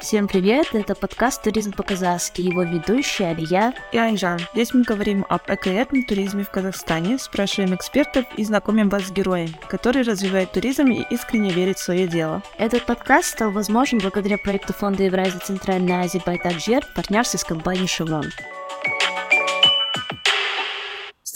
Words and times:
Всем 0.00 0.28
привет, 0.28 0.66
это 0.74 0.94
подкаст 0.94 1.42
«Туризм 1.42 1.72
по-казахски», 1.72 2.42
его 2.42 2.62
ведущая 2.62 3.30
Алия 3.30 3.72
и 3.90 3.96
Айжан. 3.96 4.38
Здесь 4.52 4.74
мы 4.74 4.82
говорим 4.82 5.24
об 5.28 5.40
экоэтном 5.48 6.04
туризме 6.04 6.44
в 6.44 6.50
Казахстане, 6.50 7.18
спрашиваем 7.18 7.74
экспертов 7.74 8.24
и 8.36 8.44
знакомим 8.44 8.90
вас 8.90 9.04
с 9.04 9.10
героем, 9.10 9.48
который 9.66 10.02
развивает 10.02 10.52
туризм 10.52 10.88
и 10.88 11.06
искренне 11.10 11.50
верит 11.50 11.78
в 11.78 11.82
свое 11.82 12.06
дело. 12.06 12.42
Этот 12.58 12.84
подкаст 12.84 13.30
стал 13.30 13.50
возможен 13.50 13.98
благодаря 13.98 14.38
проекту 14.38 14.72
Фонда 14.74 15.04
Евразии 15.04 15.38
Центральной 15.38 15.94
Азии 15.94 16.22
«Байтакжер» 16.24 16.84
в 16.84 16.94
партнерстве 16.94 17.40
с 17.40 17.44
компанией 17.44 17.88
«Шеврон». 17.88 18.26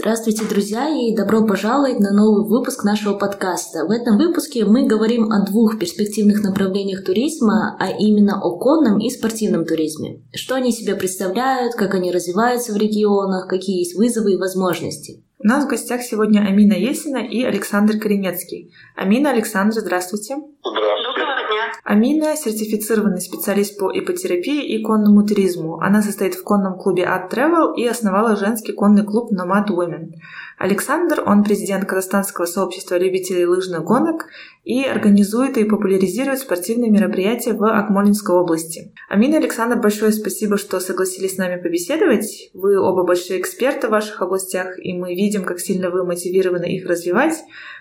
Здравствуйте, 0.00 0.44
друзья, 0.44 0.88
и 0.90 1.12
добро 1.12 1.44
пожаловать 1.44 1.98
на 1.98 2.12
новый 2.12 2.48
выпуск 2.48 2.84
нашего 2.84 3.14
подкаста. 3.14 3.84
В 3.84 3.90
этом 3.90 4.16
выпуске 4.16 4.64
мы 4.64 4.86
говорим 4.86 5.32
о 5.32 5.44
двух 5.44 5.76
перспективных 5.76 6.44
направлениях 6.44 7.04
туризма, 7.04 7.76
а 7.80 7.90
именно 7.90 8.40
о 8.40 8.56
конном 8.60 9.00
и 9.00 9.10
спортивном 9.10 9.64
туризме. 9.64 10.22
Что 10.32 10.54
они 10.54 10.70
себе 10.70 10.94
представляют, 10.94 11.74
как 11.74 11.96
они 11.96 12.12
развиваются 12.12 12.72
в 12.72 12.76
регионах, 12.76 13.48
какие 13.48 13.80
есть 13.80 13.96
вызовы 13.96 14.34
и 14.34 14.36
возможности. 14.36 15.24
У 15.40 15.48
нас 15.48 15.64
в 15.64 15.68
гостях 15.68 16.02
сегодня 16.02 16.46
Амина 16.46 16.74
Есина 16.74 17.18
и 17.18 17.42
Александр 17.42 17.98
Коренецкий. 17.98 18.72
Амина, 18.94 19.30
Александр, 19.30 19.80
здравствуйте. 19.80 20.36
Здравствуйте. 20.62 21.37
Амина– 21.84 22.36
сертифицированный 22.36 23.20
специалист 23.20 23.78
по 23.78 23.90
ипотерапии 23.90 24.74
и 24.74 24.82
конному 24.82 25.26
туризму. 25.26 25.80
Она 25.80 26.02
состоит 26.02 26.34
в 26.34 26.42
конном 26.42 26.78
клубе 26.78 27.04
Art 27.04 27.30
Travel 27.30 27.74
и 27.76 27.86
основала 27.86 28.36
женский 28.36 28.72
конный 28.72 29.04
клуб 29.04 29.32
Nomad 29.32 29.68
Women. 29.68 30.12
Александр, 30.58 31.22
он 31.24 31.44
президент 31.44 31.84
Казахстанского 31.84 32.46
сообщества 32.46 32.98
любителей 32.98 33.46
лыжных 33.46 33.84
гонок 33.84 34.26
и 34.64 34.84
организует 34.84 35.56
и 35.56 35.64
популяризирует 35.64 36.40
спортивные 36.40 36.90
мероприятия 36.90 37.52
в 37.52 37.64
Акмолинской 37.64 38.34
области. 38.34 38.92
Амина 39.08 39.38
Александр, 39.38 39.76
большое 39.76 40.12
спасибо, 40.12 40.58
что 40.58 40.80
согласились 40.80 41.36
с 41.36 41.38
нами 41.38 41.62
побеседовать. 41.62 42.50
Вы 42.54 42.78
оба 42.78 43.04
большие 43.04 43.40
эксперты 43.40 43.86
в 43.86 43.90
ваших 43.90 44.20
областях, 44.20 44.78
и 44.78 44.92
мы 44.94 45.14
видим, 45.14 45.44
как 45.44 45.60
сильно 45.60 45.90
вы 45.90 46.04
мотивированы 46.04 46.66
их 46.76 46.86
развивать. 46.86 47.36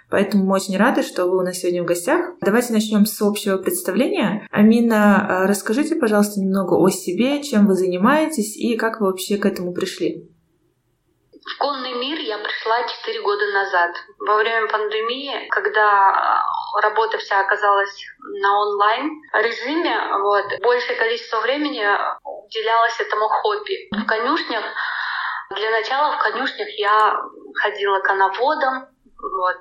Поэтому 0.09 0.45
мы 0.45 0.55
очень 0.55 0.77
рады, 0.77 1.03
что 1.03 1.25
вы 1.25 1.39
у 1.39 1.41
нас 1.41 1.57
сегодня 1.57 1.83
в 1.83 1.85
гостях. 1.85 2.35
Давайте 2.39 2.71
начнем 2.71 3.05
с 3.05 3.21
общего 3.21 3.57
представления. 3.57 4.47
Амина, 4.51 5.43
а, 5.43 5.47
расскажите, 5.47 5.95
пожалуйста, 5.95 6.39
немного 6.39 6.75
о 6.75 6.89
себе, 6.89 7.43
чем 7.43 7.67
вы 7.67 7.73
занимаетесь 7.73 8.55
и 8.55 8.77
как 8.77 9.01
вы 9.01 9.07
вообще 9.07 9.37
к 9.37 9.45
этому 9.45 9.73
пришли. 9.73 10.29
В 11.45 11.57
конный 11.59 11.93
мир 11.93 12.19
я 12.19 12.37
пришла 12.39 12.87
4 12.87 13.21
года 13.21 13.45
назад, 13.53 13.91
во 14.19 14.37
время 14.37 14.67
пандемии, 14.67 15.47
когда 15.49 16.09
а, 16.09 16.43
работа 16.81 17.17
вся 17.17 17.41
оказалась 17.41 18.05
на 18.41 18.59
онлайн 18.61 19.09
режиме, 19.33 19.95
вот, 20.21 20.45
большее 20.61 20.97
количество 20.97 21.41
времени 21.41 21.85
уделялось 22.23 22.99
этому 22.99 23.27
хобби. 23.27 23.89
В 23.91 24.05
конюшнях, 24.05 24.63
для 25.55 25.71
начала 25.71 26.17
в 26.17 26.19
конюшнях 26.19 26.67
я 26.77 27.17
ходила 27.55 27.99
коноводом, 27.99 28.87
вот, 29.21 29.57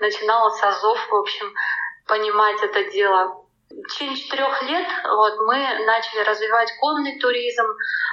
начинала 0.00 0.50
с 0.50 0.62
азов, 0.62 0.98
в 1.08 1.14
общем, 1.14 1.52
понимать 2.06 2.62
это 2.62 2.90
дело. 2.90 3.46
В 3.70 3.88
течение 3.88 4.16
четырех 4.16 4.62
лет 4.62 4.86
вот, 5.04 5.38
мы 5.46 5.56
начали 5.86 6.22
развивать 6.22 6.72
конный 6.80 7.20
туризм, 7.20 7.66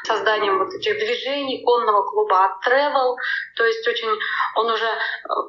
созданием 0.03 0.59
вот 0.59 0.71
этих 0.71 0.99
движений 0.99 1.63
конного 1.63 2.03
клуба 2.03 2.45
от 2.45 2.67
Travel. 2.67 3.15
То 3.55 3.65
есть 3.65 3.87
очень 3.87 4.09
он 4.55 4.69
уже 4.69 4.87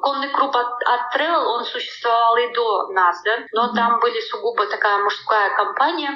конный 0.01 0.29
клуб 0.29 0.55
от, 0.55 0.81
от 0.83 1.15
Travel, 1.15 1.45
он 1.45 1.65
существовал 1.65 2.37
и 2.37 2.51
до 2.53 2.87
нас, 2.87 3.21
да, 3.23 3.37
но 3.51 3.73
там 3.75 3.99
были 3.99 4.19
сугубо 4.19 4.65
такая 4.65 4.97
мужская 5.03 5.55
компания. 5.55 6.09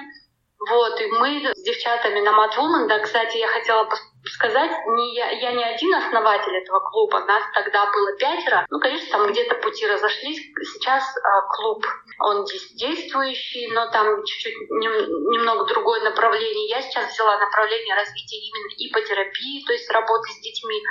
Вот, 0.69 1.01
и 1.01 1.07
мы 1.07 1.51
с 1.53 1.61
девчатами 1.63 2.21
на 2.21 2.31
Матвумен, 2.31 2.87
да, 2.87 2.99
кстати, 2.99 3.37
я 3.37 3.47
хотела 3.47 3.89
сказать, 4.25 4.71
не 4.87 5.15
я, 5.15 5.29
я 5.31 5.51
не 5.51 5.63
один 5.63 5.93
основатель 5.95 6.55
этого 6.55 6.79
клуба, 6.79 7.19
нас 7.25 7.43
тогда 7.53 7.91
было 7.91 8.13
пятеро. 8.17 8.65
Ну, 8.69 8.79
конечно, 8.79 9.17
там 9.17 9.31
где-то 9.31 9.55
пути 9.55 9.85
разошлись. 9.85 10.39
Сейчас 10.73 11.03
а, 11.17 11.41
клуб, 11.41 11.85
он 12.19 12.45
действующий, 12.75 13.67
но 13.73 13.89
там 13.91 14.23
чуть-чуть 14.23 14.55
нем, 14.69 14.93
немного 15.31 15.65
другое 15.65 16.01
направление. 16.01 16.69
Я 16.69 16.81
сейчас 16.81 17.11
взяла 17.11 17.37
направление 17.37 17.95
развития 17.95 18.37
именно 18.37 18.73
ипотерапии, 18.77 19.65
то 19.65 19.73
есть 19.73 19.91
работы 19.91 20.29
с 20.31 20.39
детьми. 20.39 20.81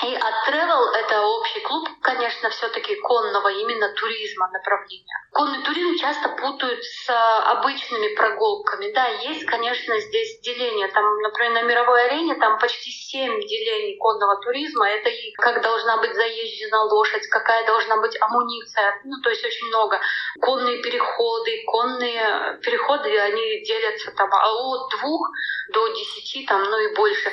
И 0.00 0.14
от 0.16 0.48
Travel 0.48 0.90
это 0.94 1.22
общий 1.22 1.60
клуб, 1.60 1.88
конечно, 2.00 2.50
все-таки 2.50 2.96
конного 2.96 3.48
именно 3.48 3.92
туризма 3.94 4.48
направления. 4.50 5.14
Конный 5.32 5.62
туризм 5.62 5.96
часто 5.96 6.30
путают 6.30 6.82
с 6.82 7.08
обычными 7.52 8.14
прогулками. 8.16 8.90
Да, 8.92 9.06
есть, 9.06 9.44
конечно, 9.44 10.00
здесь 10.00 10.40
деление. 10.40 10.88
Там, 10.88 11.04
например, 11.20 11.52
на 11.52 11.62
мировой 11.62 12.06
арене 12.06 12.34
там 12.34 12.58
почти 12.58 12.90
семь 12.90 13.38
делений 13.40 13.96
конного 13.98 14.40
туризма. 14.40 14.88
Это 14.88 15.08
и 15.08 15.32
как 15.34 15.62
должна 15.62 15.98
быть 15.98 16.14
заезжена 16.14 16.84
лошадь, 16.84 17.26
какая 17.28 17.64
должна 17.66 17.98
быть 17.98 18.20
амуниция. 18.20 19.00
Ну, 19.04 19.20
то 19.22 19.30
есть 19.30 19.44
очень 19.44 19.68
много. 19.68 20.00
Конные 20.40 20.82
переходы, 20.82 21.62
конные 21.66 22.58
переходы, 22.62 23.16
они 23.18 23.62
делятся 23.62 24.10
там 24.12 24.30
от 24.32 24.90
двух 24.98 25.30
до 25.72 25.88
десяти, 25.88 26.44
там, 26.46 26.64
ну 26.64 26.78
и 26.80 26.94
больше. 26.94 27.30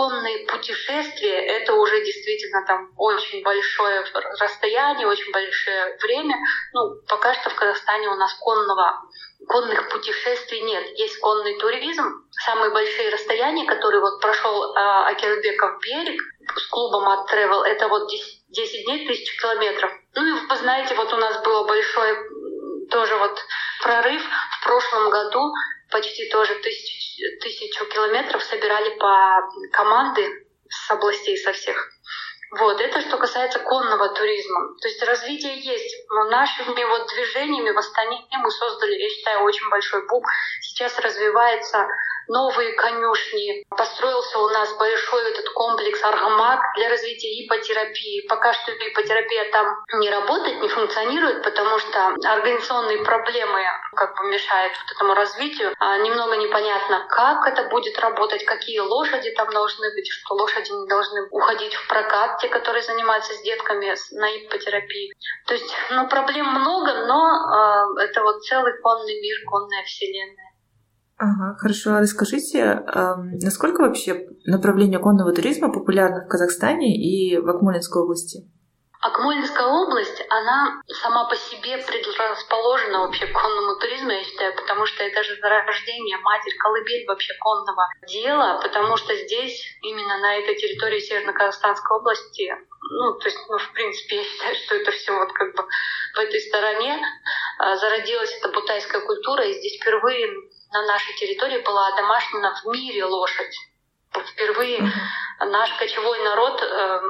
Конные 0.00 0.46
путешествия— 0.46 1.46
это 1.58 1.74
уже 1.74 2.02
действительно 2.02 2.64
там 2.66 2.90
очень 2.96 3.42
большое 3.42 4.02
расстояние, 4.40 5.06
очень 5.06 5.30
большое 5.30 5.94
время. 6.02 6.36
Ну, 6.72 7.02
пока 7.06 7.34
что 7.34 7.50
в 7.50 7.54
Казахстане 7.54 8.08
у 8.08 8.14
нас 8.14 8.32
конного 8.40 9.02
конных 9.46 9.90
путешествий 9.90 10.62
нет. 10.62 10.98
Есть 10.98 11.20
конный 11.20 11.58
туризм. 11.58 12.24
Самые 12.30 12.70
большие 12.70 13.10
расстояния, 13.10 13.66
которые 13.66 14.00
вот 14.00 14.22
прошел 14.22 14.74
э, 14.74 14.78
Акелбеков 15.10 15.78
берег 15.82 16.18
с 16.56 16.66
клубом 16.68 17.06
от 17.06 17.30
Travel, 17.30 17.62
это 17.64 17.88
вот 17.88 18.08
10, 18.08 18.44
10 18.48 18.84
дней, 18.86 19.06
тысячу 19.06 19.38
километров. 19.38 19.92
Ну 20.14 20.24
и 20.24 20.46
вы 20.46 20.56
знаете, 20.56 20.94
вот 20.94 21.12
у 21.12 21.16
нас 21.18 21.42
было 21.42 21.64
большой 21.64 22.16
тоже 22.88 23.16
вот 23.16 23.38
прорыв 23.82 24.22
в 24.22 24.64
прошлом 24.64 25.10
году, 25.10 25.52
почти 25.90 26.28
тоже 26.28 26.54
тысяч, 26.56 27.18
тысячу 27.40 27.86
километров 27.86 28.42
собирали 28.42 28.96
по 28.98 29.42
команды 29.72 30.46
с 30.68 30.90
областей 30.90 31.36
со 31.36 31.52
всех. 31.52 31.90
Вот, 32.58 32.80
это 32.80 33.00
что 33.00 33.16
касается 33.16 33.60
конного 33.60 34.08
туризма. 34.08 34.74
То 34.80 34.88
есть 34.88 35.00
развитие 35.04 35.60
есть. 35.60 35.96
Но 36.08 36.24
нашими 36.24 36.82
вот 36.84 37.08
движениями 37.08 37.70
в 37.70 37.78
Астане 37.78 38.26
мы 38.32 38.50
создали, 38.50 38.96
я 38.96 39.08
считаю, 39.08 39.44
очень 39.44 39.68
большой 39.68 40.04
бум. 40.08 40.24
Сейчас 40.60 40.98
развивается 40.98 41.86
новые 42.30 42.72
конюшни. 42.74 43.64
Построился 43.70 44.38
у 44.38 44.48
нас 44.48 44.72
большой 44.78 45.30
этот 45.30 45.48
комплекс 45.50 46.02
Аргамак 46.02 46.60
для 46.76 46.88
развития 46.88 47.44
ипотерапии. 47.44 48.26
Пока 48.28 48.52
что 48.52 48.72
ипотерапия 48.72 49.50
там 49.50 49.66
не 49.94 50.08
работает, 50.10 50.62
не 50.62 50.68
функционирует, 50.68 51.42
потому 51.42 51.78
что 51.78 52.14
организационные 52.24 53.04
проблемы 53.04 53.60
как 53.94 54.16
бы 54.16 54.28
мешают 54.28 54.72
вот 54.72 54.96
этому 54.96 55.14
развитию. 55.14 55.74
А 55.78 55.98
немного 55.98 56.36
непонятно, 56.36 57.06
как 57.08 57.46
это 57.48 57.68
будет 57.68 57.98
работать, 57.98 58.44
какие 58.44 58.78
лошади 58.78 59.30
там 59.32 59.50
должны 59.50 59.92
быть, 59.94 60.08
что 60.08 60.34
лошади 60.34 60.70
не 60.70 60.86
должны 60.86 61.26
уходить 61.30 61.74
в 61.74 61.88
прокат, 61.88 62.38
те, 62.38 62.48
которые 62.48 62.82
занимаются 62.82 63.34
с 63.34 63.42
детками 63.42 63.94
на 64.12 64.36
ипотерапии. 64.38 65.12
То 65.46 65.54
есть, 65.54 65.74
ну, 65.90 66.08
проблем 66.08 66.46
много, 66.46 67.06
но 67.06 67.96
э, 67.98 68.04
это 68.04 68.22
вот 68.22 68.42
целый 68.44 68.80
конный 68.80 69.20
мир, 69.20 69.36
конная 69.48 69.82
вселенная. 69.84 70.49
Ага, 71.22 71.54
хорошо. 71.58 71.90
А 71.90 72.00
расскажите, 72.00 72.82
насколько 73.44 73.82
вообще 73.82 74.26
направление 74.46 74.98
конного 74.98 75.34
туризма 75.34 75.70
популярно 75.70 76.24
в 76.24 76.28
Казахстане 76.28 76.96
и 76.96 77.36
в 77.36 77.46
Акмолинской 77.46 78.02
области? 78.02 78.48
Акмолинская 79.02 79.66
область, 79.66 80.22
она 80.30 80.80
сама 81.02 81.28
по 81.28 81.36
себе 81.36 81.76
предрасположена 81.76 83.00
вообще 83.00 83.26
к 83.26 83.32
конному 83.32 83.78
туризму, 83.80 84.10
я 84.10 84.24
считаю, 84.24 84.54
потому 84.54 84.86
что 84.86 85.04
это 85.04 85.22
же 85.22 85.36
зарождение, 85.36 86.18
матерь, 86.18 86.56
колыбель 86.58 87.06
вообще 87.06 87.34
конного 87.40 87.88
дела, 88.06 88.60
потому 88.62 88.96
что 88.96 89.14
здесь, 89.14 89.62
именно 89.82 90.18
на 90.18 90.36
этой 90.36 90.54
территории 90.54 91.00
Северно-Казахстанской 91.00 91.98
области, 91.98 92.54
ну, 92.92 93.18
то 93.18 93.28
есть, 93.28 93.38
ну, 93.48 93.58
в 93.58 93.72
принципе, 93.72 94.16
я 94.16 94.24
считаю, 94.24 94.54
что 94.54 94.74
это 94.74 94.90
все 94.90 95.12
вот 95.12 95.32
как 95.32 95.54
бы 95.54 95.64
в 96.14 96.18
этой 96.18 96.40
стороне 96.40 96.98
а, 97.58 97.76
зародилась 97.76 98.36
эта 98.38 98.48
бутайская 98.48 99.00
культура, 99.02 99.44
и 99.44 99.54
здесь 99.54 99.80
впервые 99.80 100.28
на 100.72 100.86
нашей 100.86 101.14
территории 101.14 101.58
была 101.58 101.88
одомашнена 101.88 102.54
в 102.62 102.68
мире 102.68 103.04
лошадь. 103.04 103.54
Впервые 104.12 104.80
наш 105.40 105.72
кочевой 105.78 106.22
народ 106.24 106.60
э, 106.62 107.00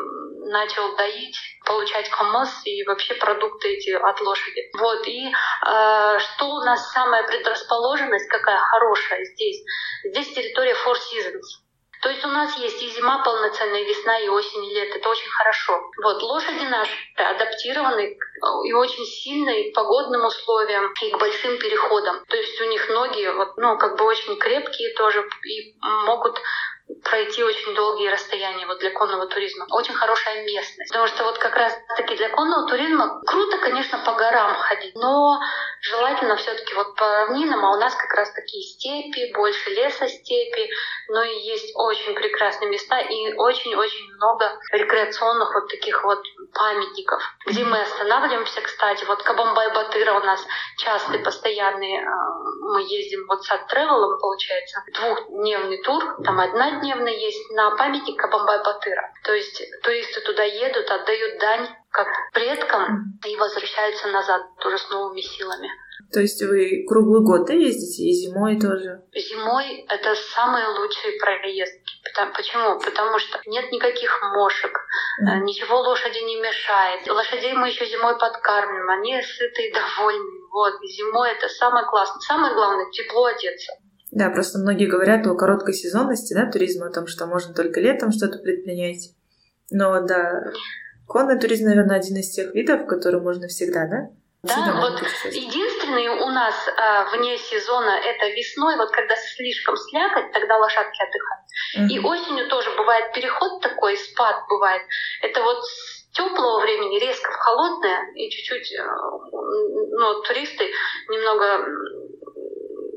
начал 0.51 0.97
доить, 0.97 1.37
получать 1.65 2.11
комос 2.11 2.51
и 2.65 2.85
вообще 2.85 3.15
продукты 3.15 3.69
эти 3.69 3.91
от 3.91 4.21
лошади. 4.21 4.71
Вот. 4.79 5.07
И 5.07 5.29
э, 5.29 6.19
что 6.19 6.47
у 6.47 6.61
нас 6.65 6.93
самая 6.93 7.27
предрасположенность, 7.27 8.29
какая 8.29 8.59
хорошая 8.59 9.25
здесь? 9.25 9.62
Здесь 10.05 10.33
территория 10.35 10.75
Four 10.75 10.95
Seasons. 10.95 11.70
То 12.00 12.08
есть 12.08 12.25
у 12.25 12.29
нас 12.29 12.56
есть 12.56 12.82
и 12.82 12.91
зима 12.91 13.23
полноценная, 13.23 13.82
и 13.82 13.85
весна, 13.85 14.19
и 14.19 14.29
осень, 14.29 14.64
и 14.64 14.75
лето. 14.75 14.99
Это 14.99 15.08
очень 15.08 15.29
хорошо. 15.29 15.91
Вот 16.02 16.23
лошади 16.23 16.64
наши 16.64 16.93
адаптированы 17.17 18.17
и 18.64 18.73
очень 18.73 19.05
сильно 19.05 19.50
и 19.50 19.70
к 19.70 19.75
погодным 19.75 20.25
условиям, 20.25 20.94
и 21.02 21.11
к 21.11 21.19
большим 21.19 21.58
переходам. 21.58 22.25
То 22.26 22.37
есть 22.37 22.61
у 22.61 22.64
них 22.64 22.88
ноги 22.88 23.26
вот, 23.37 23.56
ну, 23.58 23.76
как 23.76 23.99
бы 23.99 24.05
очень 24.05 24.37
крепкие 24.38 24.94
тоже 24.94 25.29
и 25.44 25.75
могут 25.81 26.41
пройти 27.05 27.43
очень 27.43 27.75
долгие 27.75 28.09
расстояния 28.09 28.67
вот 28.67 28.79
для 28.79 28.91
конного 28.91 29.27
туризма. 29.27 29.67
Очень 29.71 29.95
хорошая 29.95 30.45
местность. 30.45 30.91
Потому 30.91 31.07
что 31.09 31.25
вот 31.25 31.39
как 31.39 31.57
раз 31.57 31.77
таки 31.97 32.17
для 32.17 32.29
конного 32.31 32.69
туризма 32.69 33.21
круто, 33.27 33.59
конечно, 33.59 33.99
по 33.99 34.13
горам 34.13 34.55
ходить, 34.55 34.95
но 34.95 35.41
желательно 35.83 36.37
все 36.37 36.55
таки 36.55 36.75
вот 36.75 36.95
по 36.97 37.07
равнинам, 37.07 37.65
а 37.65 37.73
у 37.73 37.81
нас 37.81 37.95
как 37.95 38.13
раз 38.15 38.33
такие 38.33 38.63
степи, 38.63 39.33
больше 39.35 39.71
леса 39.71 40.09
степи, 40.09 40.71
но 41.09 41.23
и 41.23 41.39
есть 41.41 41.73
очень 41.75 42.15
прекрасные 42.15 42.71
места 42.71 42.99
и 42.99 43.33
очень-очень 43.35 44.15
много 44.15 44.59
рекреационных 44.73 45.55
вот 45.55 45.69
таких 45.69 46.03
вот 46.05 46.23
памятников, 46.55 47.23
где 47.47 47.65
мы 47.65 47.81
останавливаемся, 47.81 48.61
кстати, 48.61 49.05
вот 49.05 49.23
Кабамбай-Батыра 49.23 50.21
у 50.21 50.25
нас 50.25 50.45
частый, 50.77 51.21
постоянный, 51.21 51.99
э, 51.99 52.07
мы 52.61 52.83
ездим 52.83 53.27
вот 53.29 53.45
с 53.45 53.49
тревелом, 53.69 54.19
получается, 54.19 54.83
двухдневный 54.95 55.83
тур, 55.83 56.17
там 56.25 56.41
одна 56.41 56.80
дневная 56.81 57.12
есть 57.12 57.50
на 57.50 57.77
памятник 57.77 58.21
Кабамбай-Батыра. 58.23 59.12
То 59.25 59.32
есть 59.32 59.62
туристы 59.82 60.21
туда 60.23 60.43
едут, 60.43 60.91
отдают 60.91 61.38
дань 61.38 61.69
как 61.91 62.09
предкам 62.32 63.19
и 63.25 63.37
возвращаются 63.37 64.09
назад 64.09 64.43
уже 64.65 64.79
с 64.79 64.91
новыми 64.91 65.21
силами. 65.21 65.71
То 66.12 66.21
есть 66.21 66.43
вы 66.43 66.85
круглый 66.88 67.23
год 67.23 67.47
да, 67.47 67.55
ездите 67.55 68.03
и 68.03 68.12
зимой 68.12 68.59
тоже? 68.59 69.03
Зимой 69.15 69.87
это 69.88 70.15
самые 70.35 70.67
лучшие 70.67 71.19
проездки. 71.21 71.94
Почему? 72.35 72.81
Потому 72.81 73.19
что 73.19 73.41
нет 73.47 73.71
никаких 73.71 74.11
мошек, 74.35 74.76
mm. 75.23 75.41
ничего 75.43 75.81
лошади 75.81 76.19
не 76.19 76.37
мешает. 76.41 77.06
Лошадей 77.06 77.53
мы 77.53 77.69
еще 77.69 77.87
зимой 77.87 78.19
подкармливаем, 78.19 78.91
они 78.91 79.23
сыты 79.23 79.69
и 79.69 79.73
довольны. 79.73 80.41
Вот, 80.50 80.75
зимой 80.83 81.31
это 81.31 81.49
самое 81.49 81.87
классное. 81.87 82.21
Самое 82.21 82.55
главное— 82.55 82.91
тепло 82.93 83.26
одеться. 83.26 83.73
Да, 84.11 84.29
просто 84.31 84.59
многие 84.59 84.87
говорят 84.87 85.27
о 85.27 85.37
короткой 85.37 85.75
сезонности 85.75 86.35
да, 86.35 86.51
туризма, 86.51 86.89
о 86.89 86.93
том, 86.93 87.07
что 87.07 87.27
можно 87.27 87.55
только 87.55 87.81
летом 87.81 88.11
что-то 88.11 88.39
предпринять. 88.39 89.11
Но 89.71 90.01
да, 90.05 90.43
конный 91.07 91.39
туризм, 91.39 91.67
наверное, 91.67 91.97
один 91.97 92.17
из 92.17 92.31
тех 92.31 92.53
видов, 92.55 92.87
который 92.87 93.21
можно 93.21 93.47
всегда, 93.47 93.87
да? 93.87 94.09
Да, 94.43 94.73
вот 94.81 94.99
единственный 95.31 96.09
у 96.09 96.29
нас 96.29 96.55
а, 96.79 97.11
вне 97.15 97.37
сезона 97.37 97.91
это 97.91 98.27
весной, 98.29 98.77
вот 98.77 98.91
когда 98.91 99.15
слишком 99.17 99.77
слякоть, 99.77 100.33
тогда 100.33 100.57
лошадки 100.57 100.99
отдыхают. 101.03 101.47
Mm-hmm. 101.77 101.95
И 101.95 101.99
осенью 102.01 102.49
тоже 102.49 102.71
бывает 102.75 103.12
переход 103.12 103.61
такой, 103.61 103.99
спад 103.99 104.37
бывает. 104.49 104.83
Это 105.21 105.43
вот 105.43 105.59
теплого 106.12 106.61
времени 106.62 106.99
резко 106.99 107.31
в 107.31 107.37
холодное, 107.37 108.12
и 108.15 108.31
чуть-чуть, 108.31 108.75
ну, 108.81 110.23
туристы 110.23 110.65
немного 111.09 111.67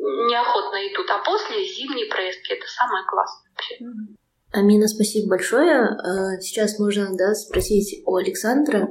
неохотно 0.03 0.77
идут, 0.87 1.09
а 1.09 1.23
после 1.23 1.65
зимние 1.65 2.07
проездки 2.07 2.53
это 2.53 2.67
самое 2.67 3.05
классное 3.05 3.51
вообще. 3.51 3.77
Амина, 4.51 4.87
спасибо 4.87 5.29
большое. 5.29 5.79
А, 5.81 6.39
сейчас 6.39 6.77
можно 6.77 7.15
да, 7.17 7.33
спросить 7.33 8.03
у 8.05 8.15
Александра, 8.15 8.89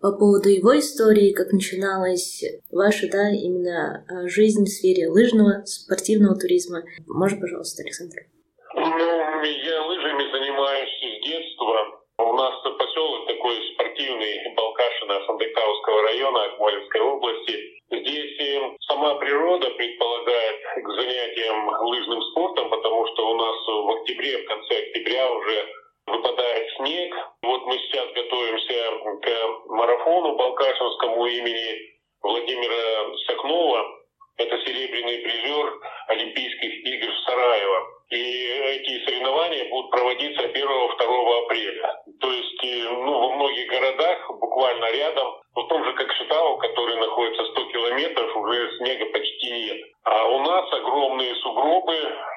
по 0.00 0.12
поводу 0.12 0.50
его 0.50 0.78
истории, 0.78 1.32
как 1.32 1.52
начиналась 1.52 2.44
ваша, 2.70 3.08
да, 3.10 3.30
именно 3.30 4.04
а, 4.06 4.28
жизнь 4.28 4.64
в 4.64 4.68
сфере 4.68 5.08
лыжного, 5.08 5.64
спортивного 5.64 6.38
туризма. 6.38 6.82
Можно, 7.06 7.40
пожалуйста, 7.40 7.82
Александр? 7.82 8.26
Ну, 8.74 8.82
я 8.82 9.82
лыжами 9.86 10.30
занимаюсь 10.30 10.90
с 10.90 11.24
детства. 11.24 12.03
У 12.34 12.36
нас 12.36 12.52
поселок 12.62 13.28
такой 13.28 13.54
спортивный, 13.74 14.54
Балкашина, 14.56 15.24
Сандыкауского 15.24 16.02
района, 16.02 16.42
Акмолинской 16.46 17.00
области. 17.00 17.80
Здесь 17.92 18.60
сама 18.88 19.14
природа 19.20 19.70
предполагает 19.70 20.60
к 20.82 20.88
занятиям 20.88 21.68
лыжным 21.68 22.20
спортом, 22.22 22.70
потому 22.70 23.06
что 23.06 23.30
у 23.30 23.36
нас 23.36 23.56
в 23.68 23.90
октябре, 23.90 24.38
в 24.38 24.46
конце 24.46 24.78
октября 24.78 25.30
уже 25.30 25.68
выпадает 26.08 26.72
снег. 26.72 27.14
Вот 27.42 27.66
мы 27.66 27.78
сейчас 27.78 28.12
готовимся 28.12 28.74
к 29.22 29.66
марафону 29.68 30.34
Балкашинскому 30.34 31.26
имени 31.26 31.78
Владимира 32.20 33.16
Сахнова. 33.28 33.80
Это 34.38 34.58
серебряный 34.58 35.18
призер 35.18 35.72
Олимпийских 36.08 36.84
игр 36.84 37.12
в 37.12 37.30
Сараево. 37.30 37.93
И 38.10 38.16
эти 38.16 39.04
соревнования 39.04 39.68
будут 39.70 39.90
проводиться 39.90 40.42
1-2 40.42 41.44
апреля. 41.44 42.02
То 42.20 42.32
есть 42.32 42.64
э, 42.64 42.88
ну, 42.90 43.18
во 43.18 43.36
многих 43.36 43.68
городах, 43.68 44.30
буквально 44.40 44.90
рядом, 44.92 45.43
в 45.54 45.68
том 45.68 45.84
же 45.84 45.92
как 45.94 46.12
Шитау, 46.12 46.58
который 46.58 46.96
находится 46.96 47.44
100 47.44 47.64
километров, 47.64 48.36
уже 48.36 48.76
снега 48.78 49.06
почти 49.06 49.50
нет. 49.50 49.86
А 50.04 50.24
у 50.24 50.40
нас 50.40 50.72
огромные 50.72 51.34
сугробы, 51.36 51.96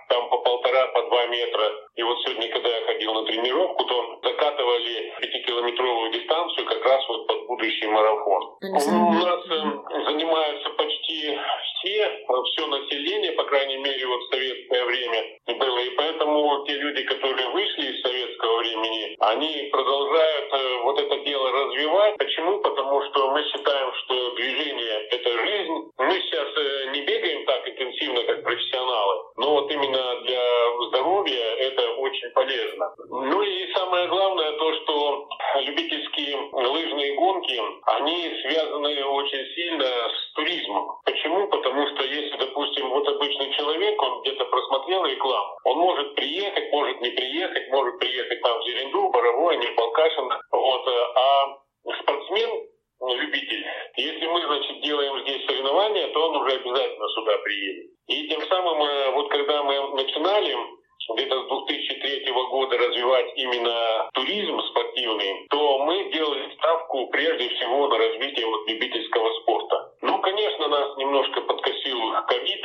там 0.10 0.30
по 0.30 0.38
полтора, 0.38 0.88
по 0.88 1.02
два 1.04 1.25
метра. 1.28 1.72
И 1.96 2.04
вот 2.04 2.18
сегодня, 2.22 2.50
когда 2.50 2.69
я 2.69 2.86
ходил 2.86 3.14
на 3.14 3.25
тренировку, 3.25 3.84
то 3.86 4.19
закатывали 4.24 5.14
пятикилометровую 5.19 6.12
дистанцию 6.12 6.66
как 6.66 6.86
раз 6.86 7.08
вот 7.10 7.28
под 7.28 7.48
будущий 7.48 7.88
марафон. 7.88 8.58
У 8.62 9.14
нас 9.14 9.46
э, 9.50 10.04
занимаются 10.06 10.70
почти 10.72 11.38
все, 11.75 12.25
все 12.46 12.68
население, 12.68 13.31
по 13.34 13.44
крайней 13.44 13.78
мере, 13.78 14.06
вот 14.08 14.22
в 14.22 14.30
советское 14.30 14.86
время 14.86 15.40
было. 15.48 15.80
И 15.80 15.90
поэтому 15.92 16.66
те 16.66 16.74
люди, 16.74 17.04
которые 17.04 17.50
вышли 17.50 17.92
из 17.92 18.02
советского 18.02 18.58
времени, 18.60 19.16
они 19.20 19.70
продолжают 19.72 20.54
э, 20.54 20.78
вот 20.84 21.00
это 21.00 21.18
дело 21.20 21.52
развивать. 21.52 21.96
Почему? 22.18 22.59
Потому 22.59 23.01
что 23.04 23.31
мы 23.31 23.44
считаем, 23.44 23.94
что 23.94 24.31
движение— 24.36 25.07
это 25.12 25.30
жизнь. 25.30 25.92
Мы 25.98 26.21
сейчас 26.21 26.48
э, 26.56 26.92
не 26.92 27.01
бегаем 27.01 27.45
так 27.45 27.68
интенсивно, 27.68 28.24
как 28.24 28.44
профессионалы, 28.44 29.24
но 29.38 29.51
вот 29.51 29.71
именно 29.71 30.21
для 30.21 30.44
здоровья 30.88 31.56
это 31.57 31.89
очень 31.95 32.30
полезно. 32.31 32.94
Ну 33.09 33.42
и 33.42 33.74
самое 33.74 34.07
главное 34.07 34.51
то, 34.54 34.74
что 34.74 35.27
любительские 35.62 36.38
лыжные 36.51 37.15
гонки, 37.15 37.62
они 37.86 38.31
связаны 38.42 39.06
очень 39.06 39.45
сильно 39.56 39.86
с 39.86 40.33
туризмом. 40.33 41.00
Почему? 41.06 41.48
Потому 41.48 41.88
что 41.88 42.03
если, 42.03 42.38
допустим, 42.38 42.89
вот 42.89 43.07
обычный 43.07 43.51
человек, 43.53 44.01
он 44.01 44.21
где-то 44.21 44.45
просмотрел 44.45 45.06
рекламу, 45.06 45.57
он 45.63 45.77
может 45.77 46.15
приехать, 46.15 46.71
может 46.71 47.01
не 47.01 47.10
приехать, 47.10 47.69
может 47.69 48.00
приехать 48.00 48.42
там 48.42 48.60
в 48.60 48.63
Зеренду, 48.65 49.10
Боровой, 49.10 49.57
не 49.57 49.68
Балкашин, 49.75 50.30
вот, 50.51 50.88
а 51.15 51.57
спортсмен 52.01 52.68
любитель. 53.01 53.65
Если 53.95 54.25
мы, 54.27 54.42
значит, 54.42 54.81
делаем 54.81 55.21
здесь 55.21 55.45
соревнования, 55.45 56.07
то 56.10 56.30
он 56.30 56.36
уже 56.38 56.56
обязательно 56.56 57.08
сюда 57.10 57.38
приедет. 57.39 57.91
И 58.08 58.27
тем 58.27 58.41
самым, 58.48 58.82
э, 58.82 59.12
вот 59.12 59.29
когда 59.29 59.63
мы 59.63 59.96
начинали 59.96 60.55
где-то 61.15 61.43
с 61.43 61.48
2003 61.67 62.32
года 62.50 62.77
развивать 62.77 63.38
туризм 64.14 64.60
спортивный, 64.70 65.48
то 65.50 65.80
мы 65.80 66.12
делали 66.12 66.54
ставку 66.56 67.08
прежде 67.08 67.50
всего 67.50 67.88
на 67.88 67.98
развитие 67.98 68.46
вот 68.46 68.68
любительского 68.68 69.34
спорта. 69.42 69.94
Ну, 70.02 70.20
конечно, 70.22 70.68
нас 70.68 70.98
немножко 70.98 71.42
подкосил 71.42 72.00
ковид, 72.28 72.62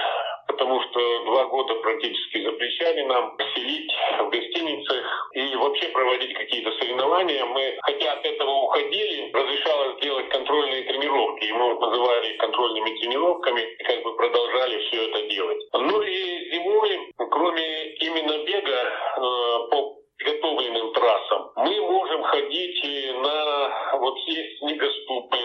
потому 0.47 0.81
что 0.83 1.25
два 1.25 1.45
года 1.47 1.75
практически 1.77 2.43
запрещали 2.45 3.03
нам 3.03 3.37
селить 3.55 3.91
в 4.21 4.29
гостиницах 4.29 5.31
и 5.35 5.57
вообще 5.57 5.89
проводить 5.89 6.35
какие-то 6.35 6.73
соревнования. 6.73 7.45
Мы, 7.45 7.79
хотя 7.83 8.13
от 8.13 8.25
этого 8.25 8.51
уходили, 8.51 9.31
разрешалось 9.33 10.01
делать 10.01 10.29
контрольные 10.29 10.83
тренировки, 10.85 11.45
и 11.45 11.53
мы 11.53 11.75
называли 11.75 12.33
их 12.33 12.39
контрольными 12.39 12.99
тренировками, 12.99 13.61
и 13.61 13.83
как 13.85 14.03
бы 14.03 14.17
продолжали 14.17 14.79
все 14.89 15.09
это 15.09 15.27
делать. 15.29 15.59
Ну 15.73 16.03
и 16.03 16.51
зимой, 16.51 17.13
кроме 17.17 17.95
именно 17.95 18.45
бега 18.45 18.83
э, 19.17 19.69
по 19.71 20.03
подготовленным 20.19 20.93
трассам, 20.93 21.51
мы 21.57 21.81
можем 21.81 22.23
ходить 22.23 22.85
на 23.23 23.99
вот 23.99 24.17
есть 24.27 24.59
снегоступы, 24.59 25.39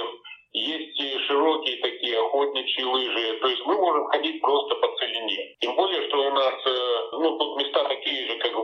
есть 0.53 0.97
широкие 1.27 1.77
такие 1.77 2.19
охотничьи 2.19 2.83
лыжи. 2.83 3.39
То 3.41 3.47
есть 3.47 3.65
мы 3.65 3.75
можем 3.75 4.05
ходить 4.07 4.41
просто 4.41 4.75
по 4.75 4.87
целине. 4.97 5.55
Тем 5.59 5.75
более, 5.75 6.07
что 6.07 6.17
у 6.17 6.31
нас 6.31 6.53
э, 6.65 7.09
ну, 7.13 7.37
тут 7.37 7.57
места 7.57 7.83
такие 7.83 8.27
же, 8.27 8.37
как 8.39 8.55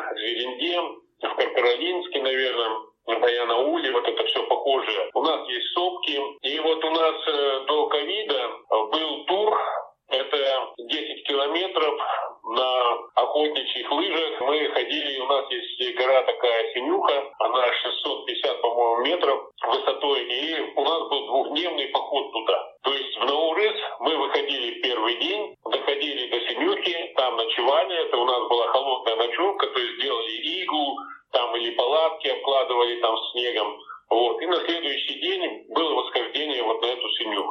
в 0.00 1.04
в 1.22 1.36
Каркаролинске, 1.36 2.22
наверное, 2.22 2.70
в 3.06 3.20
Баянауле, 3.20 3.92
вот 3.92 4.08
это 4.08 4.24
все 4.24 4.42
похоже. 4.46 5.10
У 5.14 5.22
нас 5.22 5.48
есть 5.48 5.72
сопки. 5.74 6.20
И 6.42 6.58
вот 6.60 6.84
у 6.84 6.90
нас 6.90 7.14
э, 7.28 7.64
до 7.66 7.86
ковида 7.86 8.50
был 8.70 9.24
тур, 9.26 9.58
это 10.08 10.74
10 10.78 11.26
километров 11.26 11.94
на 12.44 12.92
охотничьих 13.14 13.90
лыжах. 13.90 14.40
Мы 14.40 14.68
ходили, 14.68 15.20
у 15.20 15.26
нас 15.26 15.50
есть 15.50 15.96
гора 15.96 16.22
такая 16.22 16.72
Синюха, 16.74 17.32
она 17.38 17.72
650, 17.72 18.60
по-моему, 18.60 19.04
метров 19.04 19.50
высотой, 19.66 20.20
и 20.24 20.60
у 20.76 20.84
нас 20.84 21.08
был 21.08 21.26
двухдневный 21.26 21.88
поход 21.88 22.32
туда. 22.32 22.72
То 22.82 22.92
есть 22.92 23.16
в 23.16 23.24
Наурыз 23.24 23.76
мы 24.00 24.16
выходили 24.16 24.80
первый 24.82 25.16
день, 25.16 25.56
доходили 25.64 26.30
до 26.30 26.40
Синюхи, 26.48 27.12
там 27.16 27.36
ночевали, 27.36 28.06
это 28.06 28.16
у 28.18 28.24
нас 28.26 28.48
была 28.48 28.66
холодная 28.68 29.16
ночевка, 29.16 29.66
то 29.66 29.80
есть 29.80 29.94